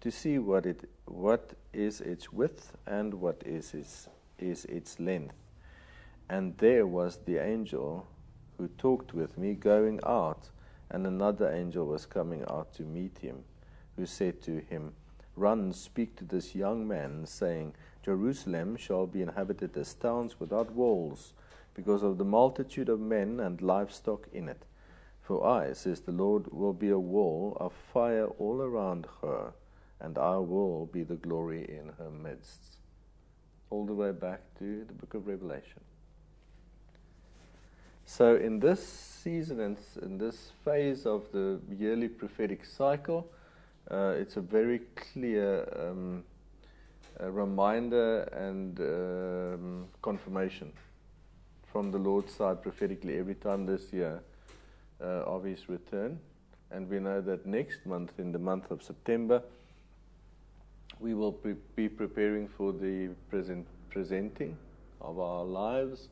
to 0.00 0.10
see 0.10 0.38
what 0.38 0.66
it 0.66 0.88
what 1.04 1.54
is 1.72 2.00
its 2.00 2.32
width 2.32 2.76
and 2.86 3.14
what 3.14 3.42
is 3.44 3.74
its 3.74 4.08
is 4.38 4.64
its 4.66 5.00
length. 5.00 5.34
And 6.28 6.56
there 6.58 6.86
was 6.86 7.18
the 7.24 7.38
angel 7.38 8.06
who 8.58 8.68
talked 8.68 9.12
with 9.14 9.36
me 9.36 9.54
going 9.54 10.00
out, 10.06 10.48
and 10.90 11.06
another 11.06 11.50
angel 11.52 11.86
was 11.86 12.06
coming 12.06 12.44
out 12.48 12.72
to 12.74 12.82
meet 12.82 13.18
him, 13.18 13.44
who 13.96 14.06
said 14.06 14.42
to 14.42 14.60
him, 14.60 14.92
Run, 15.34 15.72
speak 15.72 16.16
to 16.16 16.24
this 16.24 16.54
young 16.54 16.86
man, 16.88 17.26
saying, 17.26 17.74
Jerusalem 18.02 18.76
shall 18.76 19.06
be 19.06 19.20
inhabited 19.20 19.76
as 19.76 19.92
towns 19.94 20.38
without 20.40 20.72
walls 20.72 21.32
because 21.74 22.02
of 22.02 22.16
the 22.16 22.24
multitude 22.24 22.88
of 22.88 23.00
men 23.00 23.38
and 23.38 23.60
livestock 23.60 24.28
in 24.32 24.48
it. 24.48 24.64
For 25.20 25.46
I, 25.46 25.72
says 25.72 26.00
the 26.00 26.12
Lord, 26.12 26.52
will 26.52 26.72
be 26.72 26.88
a 26.88 26.98
wall 26.98 27.56
of 27.60 27.72
fire 27.92 28.26
all 28.38 28.62
around 28.62 29.06
her, 29.22 29.52
and 30.00 30.16
I 30.16 30.36
will 30.36 30.86
be 30.86 31.02
the 31.02 31.16
glory 31.16 31.64
in 31.68 31.92
her 31.98 32.10
midst. 32.10 32.76
All 33.68 33.84
the 33.84 33.92
way 33.92 34.12
back 34.12 34.40
to 34.60 34.84
the 34.84 34.92
book 34.92 35.14
of 35.14 35.26
Revelation. 35.26 35.82
So, 38.04 38.36
in 38.36 38.60
this 38.60 38.86
season 38.86 39.58
and 39.58 39.76
in 40.00 40.16
this 40.16 40.52
phase 40.64 41.06
of 41.06 41.32
the 41.32 41.60
yearly 41.76 42.08
prophetic 42.08 42.64
cycle, 42.64 43.28
uh, 43.90 44.14
it's 44.16 44.36
a 44.36 44.40
very 44.40 44.80
clear 44.96 45.68
um, 45.78 46.24
reminder 47.20 48.22
and 48.32 48.80
um, 48.80 49.86
confirmation 50.02 50.72
from 51.72 51.90
the 51.90 51.98
Lord's 51.98 52.32
side 52.32 52.62
prophetically 52.62 53.18
every 53.18 53.34
time 53.34 53.66
this 53.66 53.92
year 53.92 54.22
uh, 55.00 55.04
of 55.04 55.44
His 55.44 55.68
return. 55.68 56.18
And 56.70 56.88
we 56.88 56.98
know 56.98 57.20
that 57.20 57.46
next 57.46 57.86
month, 57.86 58.12
in 58.18 58.32
the 58.32 58.38
month 58.38 58.70
of 58.70 58.82
September, 58.82 59.42
we 60.98 61.14
will 61.14 61.32
pre- 61.32 61.54
be 61.76 61.88
preparing 61.88 62.48
for 62.48 62.72
the 62.72 63.10
present, 63.30 63.66
presenting 63.90 64.56
of 65.00 65.18
our 65.18 65.44
lives, 65.44 66.08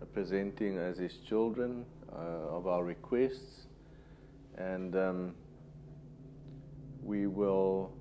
uh, 0.00 0.06
presenting 0.06 0.78
as 0.78 0.96
His 0.98 1.18
children 1.18 1.84
uh, 2.12 2.56
of 2.56 2.66
our 2.66 2.84
requests, 2.84 3.66
and 4.56 4.96
um, 4.96 5.34
we 7.04 7.26
will, 7.26 7.92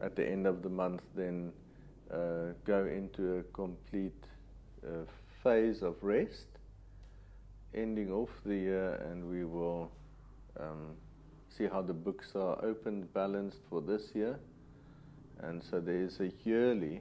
at 0.00 0.14
the 0.14 0.26
end 0.26 0.46
of 0.46 0.62
the 0.62 0.68
month, 0.68 1.02
then 1.16 1.52
uh, 2.12 2.52
go 2.64 2.86
into 2.86 3.38
a 3.38 3.42
complete 3.52 4.24
uh, 4.86 5.04
phase 5.42 5.82
of 5.82 5.96
rest, 6.02 6.46
ending 7.74 8.12
off 8.12 8.30
the 8.46 8.54
year, 8.54 8.94
and 9.10 9.28
we 9.28 9.44
will 9.44 9.90
um, 10.58 10.94
see 11.48 11.66
how 11.66 11.82
the 11.82 11.92
books 11.92 12.36
are 12.36 12.64
opened, 12.64 13.12
balanced 13.12 13.60
for 13.68 13.80
this 13.80 14.14
year. 14.14 14.38
And 15.40 15.62
so 15.62 15.80
there 15.80 16.00
is 16.00 16.20
a 16.20 16.30
yearly 16.44 17.00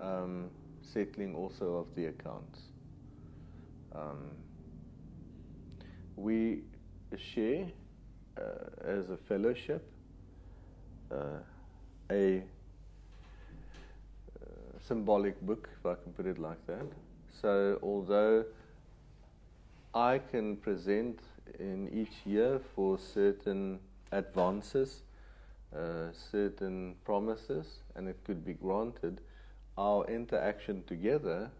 um, 0.00 0.50
settling 0.82 1.34
also 1.34 1.76
of 1.76 1.86
the 1.94 2.06
accounts. 2.06 2.60
Um, 3.94 4.30
we 6.16 6.62
share 7.16 7.66
uh, 8.36 8.84
as 8.84 9.10
a 9.10 9.16
fellowship 9.16 9.89
a 11.10 11.42
uh, 12.10 12.40
symbolic 14.86 15.40
book, 15.40 15.68
if 15.78 15.86
I 15.86 15.94
can 15.94 16.12
put 16.12 16.26
it 16.26 16.38
like 16.38 16.64
that. 16.66 16.86
So, 17.40 17.78
although 17.82 18.44
I 19.94 20.18
can 20.18 20.56
present 20.56 21.20
in 21.58 21.88
each 21.88 22.26
year 22.26 22.60
for 22.74 22.98
certain 22.98 23.80
advances, 24.12 25.02
uh, 25.74 26.12
certain 26.12 26.96
promises, 27.04 27.66
and 27.94 28.08
it 28.08 28.18
could 28.24 28.44
be 28.44 28.54
granted, 28.54 29.20
our 29.78 30.04
interaction 30.06 30.82
together 30.84 31.50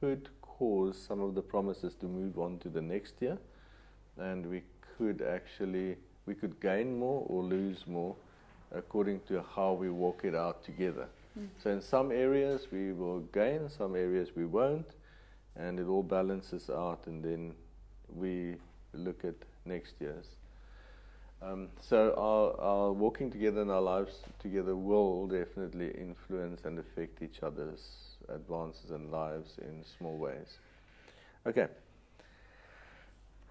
could 0.00 0.28
cause 0.40 0.96
some 0.96 1.20
of 1.20 1.34
the 1.34 1.42
promises 1.42 1.94
to 1.96 2.06
move 2.06 2.38
on 2.38 2.58
to 2.58 2.68
the 2.68 2.82
next 2.82 3.14
year. 3.20 3.38
and 4.20 4.46
we 4.46 4.62
could 4.96 5.22
actually 5.22 5.96
we 6.26 6.34
could 6.34 6.60
gain 6.60 6.98
more 6.98 7.24
or 7.28 7.42
lose 7.42 7.86
more 7.86 8.14
according 8.72 9.20
to 9.28 9.44
how 9.54 9.72
we 9.72 9.90
walk 9.90 10.20
it 10.24 10.34
out 10.34 10.64
together. 10.64 11.06
Mm. 11.38 11.48
So 11.62 11.70
in 11.70 11.80
some 11.80 12.12
areas 12.12 12.66
we 12.70 12.92
will 12.92 13.20
gain, 13.20 13.68
some 13.68 13.96
areas 13.96 14.30
we 14.34 14.44
won't, 14.44 14.88
and 15.56 15.78
it 15.78 15.86
all 15.86 16.02
balances 16.02 16.70
out, 16.70 17.06
and 17.06 17.22
then 17.22 17.54
we 18.14 18.56
look 18.94 19.24
at 19.24 19.34
next 19.64 19.94
year's. 20.00 20.26
Um, 21.42 21.68
so 21.80 22.14
our, 22.18 22.60
our 22.60 22.92
walking 22.92 23.30
together 23.30 23.62
and 23.62 23.70
our 23.70 23.80
lives 23.80 24.20
together 24.38 24.76
will 24.76 25.26
definitely 25.26 25.90
influence 25.90 26.64
and 26.64 26.78
affect 26.78 27.22
each 27.22 27.42
other's 27.42 28.16
advances 28.28 28.90
and 28.90 29.10
lives 29.10 29.58
in 29.58 29.82
small 29.98 30.18
ways. 30.18 30.58
Okay. 31.46 31.66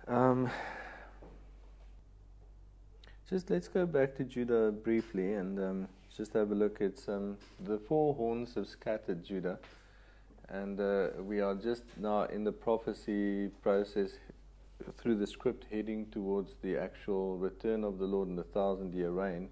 Um, 0.08 0.50
just 3.30 3.52
let's 3.52 3.68
go 3.68 3.86
back 3.86 4.16
to 4.16 4.24
Judah 4.24 4.72
briefly 4.72 5.34
and 5.34 5.60
um, 5.60 5.88
just 6.18 6.34
have 6.34 6.50
a 6.50 6.56
look. 6.56 6.78
It's 6.80 7.08
um, 7.08 7.38
the 7.64 7.78
four 7.78 8.16
horns 8.16 8.56
have 8.56 8.68
scattered 8.68 9.24
Judah, 9.24 9.60
and 10.48 10.80
uh, 10.80 11.10
we 11.20 11.40
are 11.40 11.54
just 11.54 11.84
now 11.98 12.24
in 12.24 12.44
the 12.44 12.52
prophecy 12.52 13.52
process 13.62 14.14
through 14.98 15.18
the 15.18 15.28
script 15.28 15.66
heading 15.72 16.08
towards 16.08 16.56
the 16.64 16.76
actual 16.76 17.38
return 17.38 17.84
of 17.84 18.00
the 18.00 18.06
Lord 18.06 18.30
in 18.30 18.36
the 18.36 18.44
thousand 18.44 18.96
year 18.96 19.12
reign. 19.12 19.50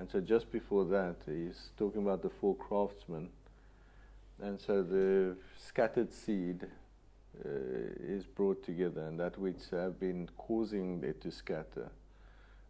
And 0.00 0.10
so 0.10 0.18
just 0.20 0.50
before 0.50 0.84
that, 0.86 1.14
he's 1.26 1.70
talking 1.76 2.02
about 2.02 2.22
the 2.22 2.30
four 2.40 2.56
craftsmen. 2.56 3.28
And 4.42 4.60
so 4.60 4.82
the 4.82 5.36
scattered 5.56 6.12
seed 6.12 6.64
uh, 7.44 7.48
is 8.00 8.24
brought 8.26 8.64
together, 8.64 9.02
and 9.02 9.20
that 9.20 9.38
which 9.38 9.70
have 9.70 10.00
been 10.00 10.28
causing 10.36 11.04
it 11.04 11.20
to 11.20 11.30
scatter 11.30 11.88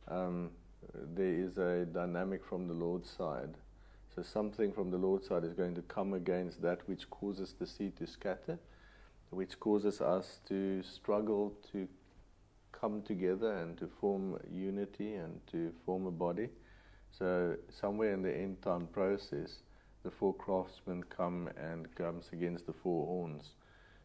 um, 0.09 0.51
there 1.15 1.35
is 1.35 1.59
a 1.59 1.87
dynamic 1.87 2.45
from 2.45 2.69
the 2.69 2.75
Lord's 2.75 3.11
side. 3.11 3.57
So 4.15 4.23
something 4.23 4.73
from 4.73 4.91
the 4.91 4.97
Lord's 4.97 5.29
side 5.29 5.45
is 5.45 5.53
going 5.53 5.75
to 5.75 5.83
come 5.83 6.15
against 6.15 6.63
that 6.63 6.89
which 6.89 7.11
causes 7.11 7.55
the 7.59 7.67
seed 7.67 7.97
to 7.99 8.07
scatter, 8.07 8.59
which 9.31 9.61
causes 9.61 10.01
us 10.01 10.41
to 10.49 10.83
struggle 10.83 11.53
to 11.73 11.89
come 12.73 13.03
together 13.03 13.53
and 13.53 13.77
to 13.79 13.89
form 14.01 14.39
unity 14.51 15.15
and 15.15 15.41
to 15.53 15.73
form 15.85 16.07
a 16.07 16.11
body. 16.11 16.49
So 17.11 17.57
somewhere 17.71 18.13
in 18.13 18.23
the 18.23 18.35
end 18.35 18.63
time 18.63 18.87
process, 18.87 19.63
the 20.03 20.11
four 20.11 20.35
craftsmen 20.35 21.03
come 21.05 21.49
and 21.57 21.93
comes 21.95 22.31
against 22.33 22.67
the 22.67 22.73
four 22.73 23.07
horns 23.07 23.55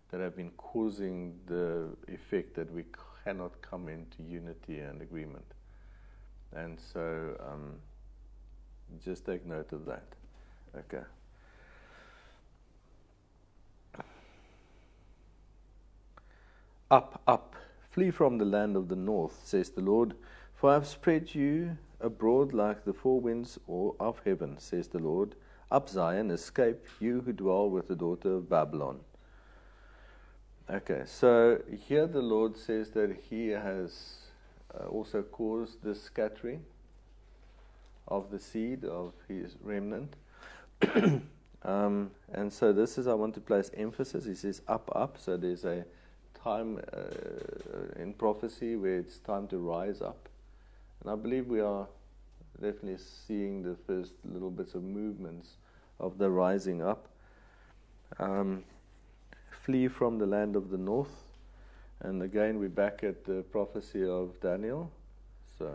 that 0.09 0.19
have 0.19 0.35
been 0.35 0.51
causing 0.51 1.35
the 1.45 1.89
effect 2.07 2.55
that 2.55 2.73
we 2.73 2.83
cannot 3.23 3.61
come 3.61 3.87
into 3.87 4.23
unity 4.23 4.79
and 4.79 5.01
agreement. 5.01 5.45
And 6.55 6.79
so 6.93 7.37
um, 7.49 7.75
just 9.03 9.25
take 9.25 9.45
note 9.45 9.71
of 9.71 9.85
that. 9.85 10.03
Okay. 10.77 11.03
Up, 16.89 17.21
up, 17.25 17.55
flee 17.89 18.11
from 18.11 18.37
the 18.37 18.43
land 18.45 18.75
of 18.75 18.89
the 18.89 18.97
north, 18.97 19.39
says 19.45 19.69
the 19.69 19.81
Lord, 19.81 20.13
for 20.53 20.71
I 20.71 20.73
have 20.73 20.85
spread 20.85 21.33
you 21.33 21.77
abroad 22.01 22.53
like 22.53 22.83
the 22.83 22.93
four 22.93 23.21
winds 23.21 23.57
of 23.69 24.21
heaven, 24.25 24.57
says 24.59 24.89
the 24.89 24.99
Lord. 24.99 25.35
Up, 25.71 25.87
Zion, 25.87 26.31
escape, 26.31 26.85
you 26.99 27.21
who 27.21 27.31
dwell 27.31 27.69
with 27.69 27.87
the 27.87 27.95
daughter 27.95 28.33
of 28.33 28.49
Babylon. 28.49 28.99
Okay, 30.69 31.03
so 31.05 31.61
here 31.87 32.07
the 32.07 32.21
Lord 32.21 32.57
says 32.57 32.89
that 32.91 33.15
He 33.29 33.47
has 33.49 34.20
uh, 34.79 34.85
also 34.85 35.21
caused 35.21 35.83
the 35.83 35.95
scattering 35.95 36.63
of 38.07 38.29
the 38.31 38.39
seed 38.39 38.85
of 38.85 39.13
his 39.27 39.55
remnant. 39.61 40.15
um, 41.63 42.11
and 42.33 42.51
so 42.51 42.73
this 42.73 42.97
is 42.97 43.07
I 43.07 43.13
want 43.13 43.33
to 43.35 43.41
place 43.41 43.71
emphasis. 43.73 44.25
He 44.25 44.35
says 44.35 44.61
up, 44.67 44.91
up. 44.95 45.17
So 45.19 45.37
there's 45.37 45.65
a 45.65 45.85
time 46.43 46.79
uh, 46.93 48.01
in 48.01 48.13
prophecy 48.13 48.75
where 48.75 48.97
it's 48.97 49.19
time 49.19 49.47
to 49.47 49.57
rise 49.57 50.01
up. 50.01 50.29
And 51.01 51.11
I 51.11 51.15
believe 51.15 51.47
we 51.47 51.61
are 51.61 51.87
definitely 52.59 52.97
seeing 53.27 53.63
the 53.63 53.75
first 53.87 54.13
little 54.23 54.51
bits 54.51 54.75
of 54.75 54.83
movements 54.83 55.57
of 55.99 56.17
the 56.17 56.29
rising 56.29 56.81
up. 56.81 57.07
Um, 58.19 58.63
flee 59.63 59.87
from 59.87 60.17
the 60.17 60.25
land 60.25 60.55
of 60.55 60.69
the 60.69 60.77
north. 60.77 61.30
And 62.03 62.23
again, 62.23 62.57
we're 62.57 62.69
back 62.69 63.03
at 63.03 63.25
the 63.25 63.43
prophecy 63.43 64.03
of 64.03 64.39
Daniel. 64.41 64.91
So 65.59 65.71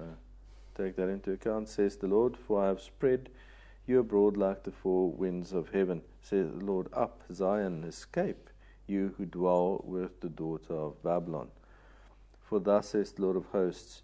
take 0.76 0.96
that 0.96 1.08
into 1.08 1.30
account, 1.30 1.68
says 1.68 1.96
the 1.96 2.08
Lord, 2.08 2.36
for 2.36 2.64
I 2.64 2.66
have 2.66 2.80
spread 2.80 3.28
you 3.86 4.00
abroad 4.00 4.36
like 4.36 4.64
the 4.64 4.72
four 4.72 5.08
winds 5.12 5.52
of 5.52 5.68
heaven. 5.68 6.02
Says 6.20 6.50
the 6.50 6.64
Lord, 6.64 6.88
up, 6.92 7.22
Zion, 7.32 7.84
escape, 7.84 8.50
you 8.88 9.14
who 9.16 9.24
dwell 9.24 9.80
with 9.84 10.20
the 10.20 10.28
daughter 10.28 10.74
of 10.74 11.00
Babylon. 11.00 11.48
For 12.42 12.58
thus 12.58 12.88
says 12.88 13.12
the 13.12 13.22
Lord 13.22 13.36
of 13.36 13.46
hosts, 13.46 14.02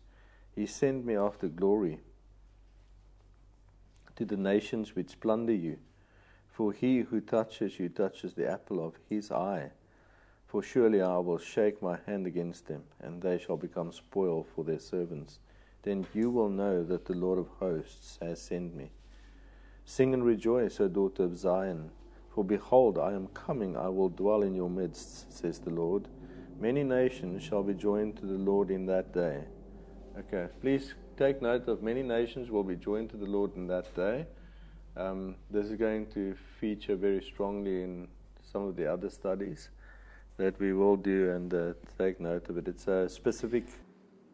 He 0.55 0.67
sent 0.67 1.05
me 1.05 1.17
after 1.17 1.49
glory 1.49 1.99
to 4.15 4.25
the 4.25 4.37
nations 4.37 4.95
which 4.95 5.19
plunder 5.19 5.55
you. 5.55 5.79
For 6.53 6.73
he 6.73 7.01
who 7.01 7.21
touches 7.21 7.81
you 7.81 7.89
touches 7.89 8.35
the 8.35 8.49
apple 8.49 8.85
of 8.85 8.95
his 9.09 9.33
eye. 9.33 9.73
For 10.53 10.63
surely 10.63 11.01
I 11.01 11.17
will 11.17 11.39
shake 11.39 11.81
my 11.81 11.99
hand 12.05 12.27
against 12.27 12.67
them, 12.67 12.83
and 13.01 13.23
they 13.23 13.39
shall 13.39 13.57
become 13.57 13.91
spoil 13.91 14.47
for 14.55 14.65
their 14.65 14.81
servants. 14.81 15.39
Then 15.83 16.07
you 16.13 16.29
will 16.29 16.51
know 16.51 16.85
that 16.85 17.07
the 17.07 17.15
Lord 17.15 17.39
of 17.39 17.49
hosts 17.59 18.19
has 18.21 18.43
sent 18.43 18.77
me. 18.77 18.91
Sing 19.87 20.13
and 20.13 20.23
rejoice, 20.23 20.79
O 20.79 20.89
daughter 20.89 21.23
of 21.23 21.39
Zion, 21.39 21.91
for 22.35 22.45
behold, 22.45 22.99
I 22.99 23.15
am 23.15 23.29
coming, 23.29 23.79
I 23.79 23.89
will 23.89 24.11
dwell 24.11 24.43
in 24.43 24.55
your 24.55 24.69
midst, 24.69 25.33
says 25.33 25.59
the 25.59 25.71
Lord. 25.71 26.07
Many 26.61 26.85
nations 26.85 27.43
shall 27.43 27.63
be 27.63 27.73
joined 27.73 28.19
to 28.19 28.27
the 28.27 28.35
Lord 28.35 28.71
in 28.71 28.85
that 28.85 29.15
day. 29.15 29.45
Okay, 30.19 30.49
please 30.61 30.93
take 31.17 31.41
note 31.41 31.67
of 31.67 31.83
many 31.83 32.03
nations 32.03 32.51
will 32.51 32.63
be 32.63 32.77
joined 32.77 33.09
to 33.09 33.17
the 33.17 33.25
Lord 33.25 33.57
in 33.57 33.69
that 33.69 33.95
day. 33.97 34.27
Um, 34.99 35.37
this 35.51 35.69
is 35.69 35.77
going 35.77 36.09
to 36.09 36.37
feature 36.61 36.95
very 36.95 37.23
strongly 37.23 37.83
in 37.83 38.09
some 38.43 38.65
of 38.65 38.77
the 38.77 38.93
other 38.93 39.09
studies 39.09 39.71
that 40.37 40.59
we 40.59 40.73
will 40.73 40.97
do 40.97 41.31
and 41.31 41.53
uh, 41.53 41.73
take 41.99 42.21
note 42.21 42.49
of 42.49 42.59
it. 42.59 42.69
It's 42.69 42.89
a 42.89 43.09
specific 43.09 43.65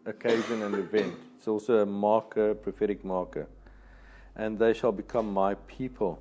occasion 0.07 0.63
and 0.63 0.75
event. 0.75 1.15
It's 1.37 1.49
also 1.49 1.79
a 1.79 1.87
marker, 1.87 2.55
prophetic 2.55 3.05
marker. 3.05 3.47
And 4.37 4.59
they 4.59 4.73
shall 4.73 4.93
become 4.93 5.33
my 5.33 5.55
people. 5.55 6.21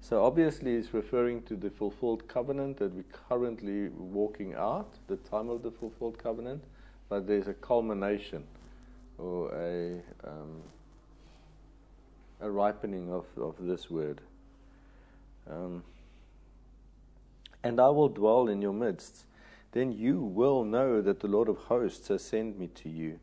So 0.00 0.22
obviously, 0.22 0.74
it's 0.74 0.92
referring 0.92 1.42
to 1.42 1.56
the 1.56 1.70
fulfilled 1.70 2.28
covenant 2.28 2.78
that 2.78 2.92
we're 2.94 3.04
currently 3.28 3.88
walking 3.88 4.54
out, 4.54 4.94
the 5.06 5.16
time 5.16 5.48
of 5.48 5.62
the 5.62 5.70
fulfilled 5.70 6.18
covenant, 6.18 6.64
but 7.08 7.26
there's 7.26 7.48
a 7.48 7.54
culmination 7.54 8.44
or 9.18 9.50
a, 9.54 10.00
um, 10.28 10.62
a 12.40 12.50
ripening 12.50 13.10
of, 13.10 13.24
of 13.36 13.54
this 13.60 13.90
word. 13.90 14.20
Um, 15.50 15.82
and 17.64 17.80
I 17.80 17.88
will 17.88 18.10
dwell 18.10 18.46
in 18.46 18.60
your 18.60 18.74
midst. 18.74 19.24
Then 19.72 19.90
you 19.90 20.20
will 20.20 20.64
know 20.64 21.00
that 21.00 21.20
the 21.20 21.28
Lord 21.28 21.48
of 21.48 21.56
hosts 21.56 22.08
has 22.08 22.22
sent 22.22 22.58
me 22.58 22.68
to 22.68 22.90
you. 22.90 23.18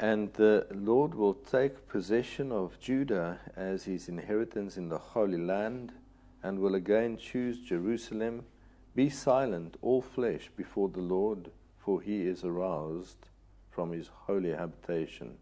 And 0.00 0.32
the 0.32 0.66
Lord 0.72 1.14
will 1.14 1.34
take 1.34 1.86
possession 1.86 2.50
of 2.50 2.80
Judah 2.80 3.38
as 3.54 3.84
his 3.84 4.08
inheritance 4.08 4.76
in 4.76 4.88
the 4.88 4.98
Holy 4.98 5.38
Land, 5.38 5.92
and 6.42 6.58
will 6.58 6.74
again 6.74 7.18
choose 7.18 7.60
Jerusalem. 7.60 8.46
Be 8.96 9.10
silent, 9.10 9.76
all 9.82 10.02
flesh, 10.02 10.50
before 10.56 10.88
the 10.88 11.00
Lord, 11.00 11.50
for 11.78 12.00
he 12.00 12.22
is 12.22 12.42
aroused 12.42 13.28
from 13.70 13.92
his 13.92 14.08
holy 14.26 14.50
habitation. 14.50 15.36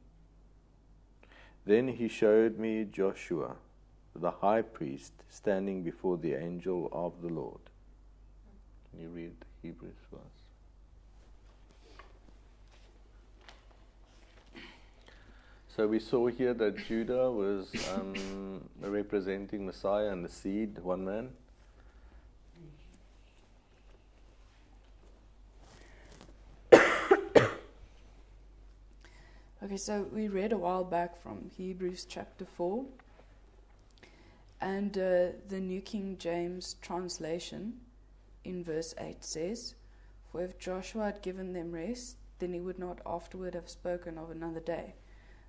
Then 1.64 1.88
he 1.88 2.08
showed 2.08 2.58
me 2.58 2.84
Joshua 2.84 3.56
the 4.14 4.30
high 4.30 4.62
priest 4.62 5.12
standing 5.28 5.82
before 5.82 6.16
the 6.18 6.34
angel 6.34 6.88
of 6.92 7.22
the 7.22 7.28
Lord. 7.28 7.60
Can 8.90 9.00
you 9.00 9.08
read 9.08 9.32
the 9.40 9.46
Hebrews 9.68 9.96
for 10.10 10.16
us? 10.16 10.40
So 15.68 15.86
we 15.86 16.00
saw 16.00 16.26
here 16.26 16.52
that 16.54 16.76
Judah 16.88 17.30
was 17.30 17.72
um, 17.94 18.68
representing 18.82 19.64
Messiah 19.64 20.08
and 20.08 20.24
the 20.24 20.28
seed, 20.28 20.78
one 20.80 21.04
man. 21.04 21.30
okay, 29.62 29.76
so 29.76 30.08
we 30.12 30.26
read 30.26 30.52
a 30.52 30.58
while 30.58 30.82
back 30.84 31.22
from 31.22 31.50
Hebrews 31.56 32.04
chapter 32.08 32.44
4 32.44 32.84
and 34.60 34.96
uh, 34.96 35.28
the 35.48 35.60
New 35.60 35.80
King 35.80 36.16
James 36.18 36.74
translation 36.82 37.74
in 38.44 38.62
verse 38.62 38.94
8 38.98 39.24
says, 39.24 39.74
For 40.30 40.42
if 40.42 40.58
Joshua 40.58 41.06
had 41.06 41.22
given 41.22 41.52
them 41.52 41.72
rest, 41.72 42.16
then 42.38 42.52
he 42.52 42.60
would 42.60 42.78
not 42.78 43.00
afterward 43.06 43.54
have 43.54 43.68
spoken 43.68 44.18
of 44.18 44.30
another 44.30 44.60
day. 44.60 44.94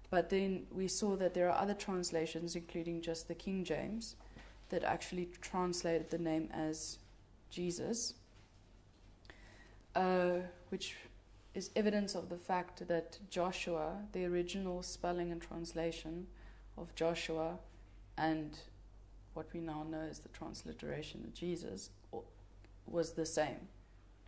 But 0.09 0.29
then 0.29 0.67
we 0.71 0.87
saw 0.87 1.15
that 1.17 1.33
there 1.33 1.49
are 1.49 1.61
other 1.61 1.73
translations, 1.73 2.55
including 2.55 3.01
just 3.01 3.27
the 3.27 3.35
King 3.35 3.63
James, 3.63 4.15
that 4.69 4.83
actually 4.83 5.29
translated 5.41 6.09
the 6.09 6.17
name 6.17 6.49
as 6.53 6.97
Jesus, 7.49 8.13
uh, 9.95 10.39
which 10.69 10.95
is 11.53 11.69
evidence 11.75 12.15
of 12.15 12.29
the 12.29 12.37
fact 12.37 12.87
that 12.87 13.19
Joshua, 13.29 13.97
the 14.13 14.25
original 14.25 14.83
spelling 14.83 15.31
and 15.31 15.41
translation 15.41 16.27
of 16.77 16.95
Joshua, 16.95 17.57
and 18.17 18.57
what 19.33 19.47
we 19.53 19.59
now 19.59 19.85
know 19.89 20.01
as 20.09 20.19
the 20.19 20.29
transliteration 20.29 21.21
of 21.23 21.33
Jesus, 21.33 21.89
was 22.85 23.13
the 23.13 23.25
same. 23.25 23.67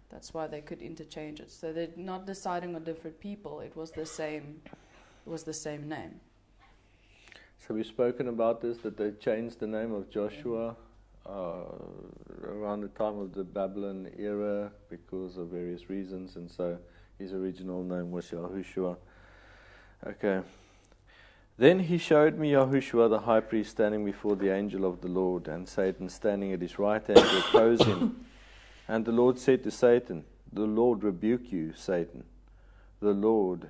That's 0.10 0.34
why 0.34 0.48
they 0.48 0.62
could 0.62 0.82
interchange 0.82 1.39
it. 1.39 1.52
So 1.52 1.74
they're 1.74 1.88
not 1.98 2.26
deciding 2.26 2.76
on 2.76 2.84
different 2.84 3.20
people. 3.20 3.60
It 3.62 3.76
was 3.76 3.92
the 3.92 4.06
same. 4.06 4.62
It 4.66 5.30
was 5.30 5.44
the 5.44 5.54
same 5.54 5.89
name. 5.89 6.20
So 7.68 7.74
we've 7.74 7.86
spoken 7.86 8.28
about 8.28 8.62
this 8.62 8.78
that 8.80 8.98
they 8.98 9.12
changed 9.12 9.60
the 9.60 9.68
name 9.68 9.94
of 9.94 10.10
Joshua 10.10 10.76
uh, 11.26 11.63
around 12.44 12.82
the 12.82 12.89
time 12.89 13.18
of 13.20 13.34
the 13.34 13.44
Babylon 13.44 14.10
era 14.18 14.72
because 14.89 15.38
of 15.38 15.48
various 15.48 15.89
reasons, 15.89 16.36
and 16.36 16.52
so 16.52 16.78
his 17.18 17.34
original 17.34 17.84
name 17.84 18.12
was 18.12 18.26
Yahushua. 18.30 18.98
Okay. 20.06 20.42
Then 21.58 21.80
he 21.80 21.98
showed 21.98 22.38
me 22.38 22.52
Yahushua 22.52 23.10
the 23.10 23.20
high 23.20 23.42
priest 23.42 23.72
standing 23.72 24.04
before 24.04 24.36
the 24.36 24.52
angel 24.52 24.86
of 24.86 25.02
the 25.02 25.08
Lord, 25.08 25.48
and 25.48 25.68
Satan 25.68 26.10
standing 26.10 26.52
at 26.52 26.62
his 26.62 26.80
right 26.80 27.06
hand 27.06 27.20
to 27.20 27.38
oppose 27.39 27.84
him. 27.84 28.26
And 28.88 29.06
the 29.06 29.12
Lord 29.12 29.39
said 29.39 29.63
to 29.63 29.72
Satan, 29.72 30.26
The 30.52 30.66
Lord 30.66 31.04
rebuke 31.04 31.52
you, 31.52 31.74
Satan. 31.74 32.26
The 33.00 33.13
Lord, 33.13 33.70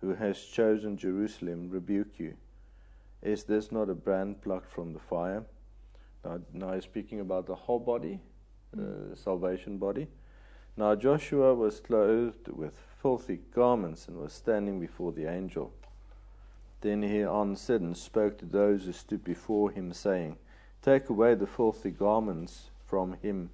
who 0.00 0.14
has 0.14 0.40
chosen 0.40 0.96
Jerusalem, 0.96 1.70
rebuke 1.70 2.18
you. 2.18 2.34
Is 3.20 3.44
this 3.44 3.72
not 3.72 3.88
a 3.90 3.94
brand 3.94 4.42
plucked 4.42 4.70
from 4.70 4.92
the 4.92 5.00
fire? 5.00 5.44
Now, 6.24 6.40
now 6.52 6.72
he's 6.74 6.84
speaking 6.84 7.20
about 7.20 7.46
the 7.46 7.54
whole 7.54 7.78
body, 7.78 8.20
uh, 8.76 8.80
mm. 8.80 9.18
salvation 9.18 9.78
body. 9.78 10.08
Now 10.76 10.94
Joshua 10.94 11.54
was 11.54 11.80
clothed 11.80 12.48
with 12.48 12.78
filthy 13.00 13.40
garments 13.54 14.08
and 14.08 14.16
was 14.16 14.32
standing 14.32 14.80
before 14.80 15.12
the 15.12 15.30
angel. 15.30 15.72
Then 16.84 17.02
he 17.02 17.22
answered 17.22 17.80
and 17.80 17.96
spoke 17.96 18.36
to 18.36 18.44
those 18.44 18.84
who 18.84 18.92
stood 18.92 19.24
before 19.24 19.70
him, 19.70 19.94
saying, 19.94 20.36
Take 20.82 21.08
away 21.08 21.34
the 21.34 21.46
filthy 21.46 21.90
garments 21.90 22.68
from 22.84 23.14
him. 23.22 23.48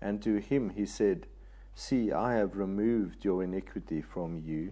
And 0.00 0.22
to 0.22 0.36
him 0.36 0.70
he 0.70 0.86
said, 0.86 1.26
See, 1.74 2.12
I 2.12 2.34
have 2.34 2.56
removed 2.56 3.24
your 3.24 3.42
iniquity 3.42 4.00
from 4.00 4.38
you, 4.38 4.70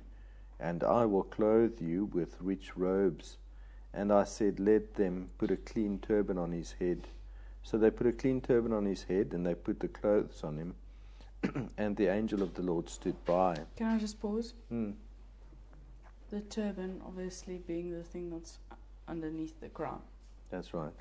and 0.61 0.85
I 0.85 1.07
will 1.07 1.25
clothe 1.25 1.81
you 1.81 2.05
with 2.05 2.37
rich 2.41 2.77
robes. 2.77 3.37
And 3.93 4.13
I 4.13 4.23
said, 4.23 4.61
Let 4.61 4.95
them 4.95 5.31
put 5.37 5.51
a 5.51 5.57
clean 5.57 5.99
turban 5.99 6.39
on 6.39 6.53
his 6.53 6.77
head. 6.79 7.09
So 7.65 7.77
they 7.77 7.91
put 7.91 8.07
a 8.07 8.13
clean 8.13 8.41
turban 8.41 8.73
on 8.73 8.85
his 8.85 9.03
head, 9.03 9.33
and 9.33 9.45
they 9.45 9.57
put 9.57 9.81
the 9.81 9.89
clothes 9.89 10.45
on 10.45 10.57
him. 10.57 10.75
and 11.77 11.97
the 11.97 12.07
angel 12.07 12.43
of 12.43 12.55
the 12.55 12.63
Lord 12.63 12.89
stood 12.89 13.25
by. 13.25 13.57
Can 13.75 13.89
I 13.89 13.99
just 13.99 14.21
pause? 14.21 14.55
Hmm. 14.69 14.93
The 16.31 16.41
turban, 16.41 17.01
obviously, 17.07 17.59
being 17.67 17.91
the 17.91 18.03
thing 18.03 18.31
that's 18.31 18.59
underneath 19.07 19.59
the 19.61 19.69
crown. 19.69 20.01
That's 20.51 20.75
right. 20.75 20.93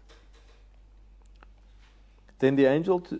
Then 2.39 2.55
the 2.55 2.65
angel 2.65 2.99
t- 3.01 3.19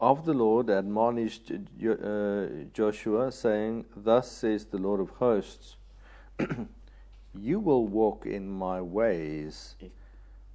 of 0.00 0.24
the 0.24 0.32
Lord 0.32 0.70
admonished 0.70 1.50
uh, 1.52 2.46
Joshua, 2.72 3.30
saying, 3.32 3.84
Thus 3.96 4.30
says 4.30 4.64
the 4.66 4.78
Lord 4.78 5.00
of 5.00 5.10
hosts, 5.10 5.76
You 7.34 7.60
will 7.60 7.86
walk 7.86 8.26
in 8.26 8.48
my 8.48 8.80
ways. 8.80 9.76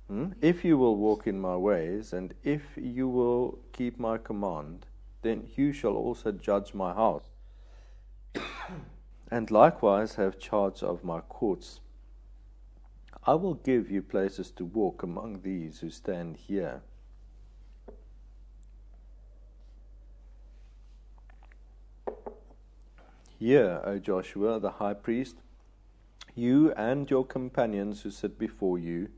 Hmm? 0.08 0.28
If 0.42 0.64
you 0.64 0.78
will 0.78 0.96
walk 0.96 1.28
in 1.28 1.40
my 1.40 1.56
ways, 1.56 2.14
and 2.14 2.34
if 2.44 2.62
you 2.76 3.08
will 3.10 3.60
keep 3.74 4.00
my 4.00 4.18
command, 4.18 4.86
then 5.22 5.48
you 5.56 5.74
shall 5.74 5.96
also 5.96 6.32
judge 6.32 6.74
my 6.74 6.94
house, 6.94 7.24
and 9.30 9.52
likewise 9.52 10.16
have 10.16 10.40
charge 10.40 10.82
of 10.82 11.04
my 11.04 11.20
courts. 11.22 11.80
I 13.26 13.34
will 13.34 13.56
give 13.56 13.92
you 13.92 14.02
places 14.02 14.52
to 14.52 14.66
walk 14.66 15.04
among 15.04 15.42
these 15.42 15.80
who 15.80 15.90
stand 15.90 16.38
here. 16.38 16.82
Hear, 23.38 23.82
O 23.84 24.00
Joshua 24.00 24.60
the 24.60 24.72
high 24.72 24.96
priest, 24.96 25.36
you 26.34 26.72
and 26.74 27.10
your 27.10 27.26
companions 27.26 28.02
who 28.02 28.12
sit 28.12 28.40
before 28.40 28.80
you, 28.80 29.10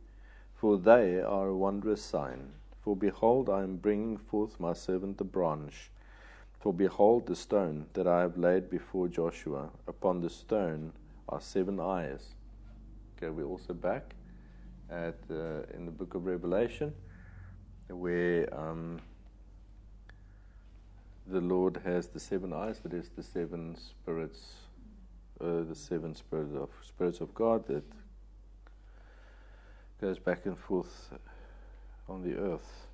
for 0.55 0.77
they 0.77 1.21
are 1.21 1.47
a 1.47 1.55
wondrous 1.55 2.01
sign. 2.01 2.53
For 2.81 2.95
behold, 2.95 3.49
I 3.49 3.63
am 3.63 3.77
bringing 3.77 4.17
forth 4.17 4.59
my 4.59 4.73
servant 4.73 5.19
the 5.19 5.23
branch. 5.23 5.91
For 6.59 6.73
behold, 6.73 7.27
the 7.27 7.37
stone 7.37 7.85
that 7.93 8.05
I 8.05 8.19
have 8.19 8.37
laid 8.37 8.69
before 8.69 9.07
Joshua, 9.07 9.69
upon 9.87 10.19
the 10.19 10.29
stone 10.29 10.91
are 11.29 11.39
seven 11.39 11.79
eyes. 11.79 12.35
Okay, 13.15 13.29
we're 13.29 13.45
also 13.45 13.73
back 13.73 14.13
at 14.89 15.15
uh, 15.31 15.61
in 15.73 15.85
the 15.85 15.91
book 15.91 16.15
of 16.15 16.25
Revelation, 16.25 16.93
where 17.87 18.53
um, 18.53 18.99
the 21.27 21.39
Lord 21.39 21.79
has 21.85 22.07
the 22.07 22.19
seven 22.19 22.51
eyes, 22.51 22.79
that 22.79 22.93
is 22.93 23.09
the 23.15 23.23
seven 23.23 23.77
spirits, 23.77 24.55
uh, 25.39 25.61
the 25.61 25.75
seven 25.75 26.13
spirits 26.13 26.53
of 26.55 26.69
spirits 26.85 27.21
of 27.21 27.33
God 27.33 27.65
that 27.67 27.83
goes 30.01 30.19
back 30.19 30.45
and 30.45 30.57
forth 30.57 31.13
on 32.09 32.21
the 32.21 32.35
earth. 32.37 32.87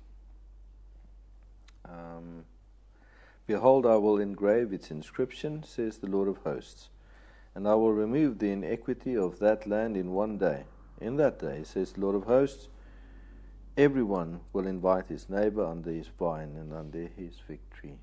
Um, 1.84 2.44
Behold, 3.46 3.86
I 3.86 3.96
will 3.96 4.18
engrave 4.18 4.72
its 4.72 4.90
inscription, 4.90 5.62
says 5.62 5.98
the 5.98 6.08
Lord 6.08 6.28
of 6.28 6.38
hosts, 6.38 6.88
and 7.54 7.68
I 7.68 7.74
will 7.74 7.92
remove 7.92 8.38
the 8.38 8.50
iniquity 8.50 9.16
of 9.16 9.38
that 9.38 9.66
land 9.66 9.96
in 9.96 10.12
one 10.12 10.36
day. 10.36 10.64
In 11.00 11.16
that 11.16 11.38
day, 11.38 11.62
says 11.62 11.92
the 11.92 12.00
Lord 12.00 12.16
of 12.16 12.24
hosts, 12.24 12.68
everyone 13.76 14.40
will 14.52 14.66
invite 14.66 15.08
his 15.08 15.28
neighbor 15.28 15.64
under 15.64 15.90
his 15.90 16.08
vine 16.18 16.56
and 16.56 16.72
under 16.72 17.08
his 17.16 17.34
fig 17.46 17.60
tree. 17.70 17.94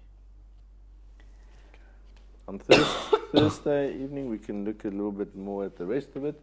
On 2.48 2.60
Thursday 3.34 3.96
evening, 3.96 4.30
we 4.30 4.38
can 4.38 4.64
look 4.64 4.86
a 4.86 4.90
little 4.90 5.12
bit 5.12 5.36
more 5.36 5.66
at 5.66 5.78
the 5.78 5.86
rest 5.86 6.16
of 6.16 6.26
it. 6.26 6.40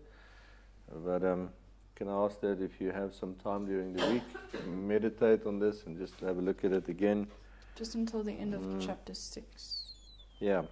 But 1.05 1.25
um, 1.25 1.51
can 1.95 2.09
I 2.09 2.25
ask 2.25 2.41
that 2.41 2.61
if 2.61 2.81
you 2.81 2.91
have 2.91 3.15
some 3.15 3.35
time 3.35 3.67
during 3.67 3.93
the 3.93 4.07
week, 4.09 4.67
meditate 4.67 5.47
on 5.47 5.59
this 5.59 5.85
and 5.87 5.99
just 5.99 6.19
have 6.21 6.39
a 6.39 6.41
look 6.41 6.65
at 6.65 6.73
it 6.73 6.89
again. 6.89 7.29
Just 7.77 7.95
until 7.95 8.23
the 8.23 8.33
end 8.33 8.55
of 8.55 8.61
mm. 8.61 8.85
chapter 8.85 9.15
6. 9.15 9.93
Yeah. 10.39 10.63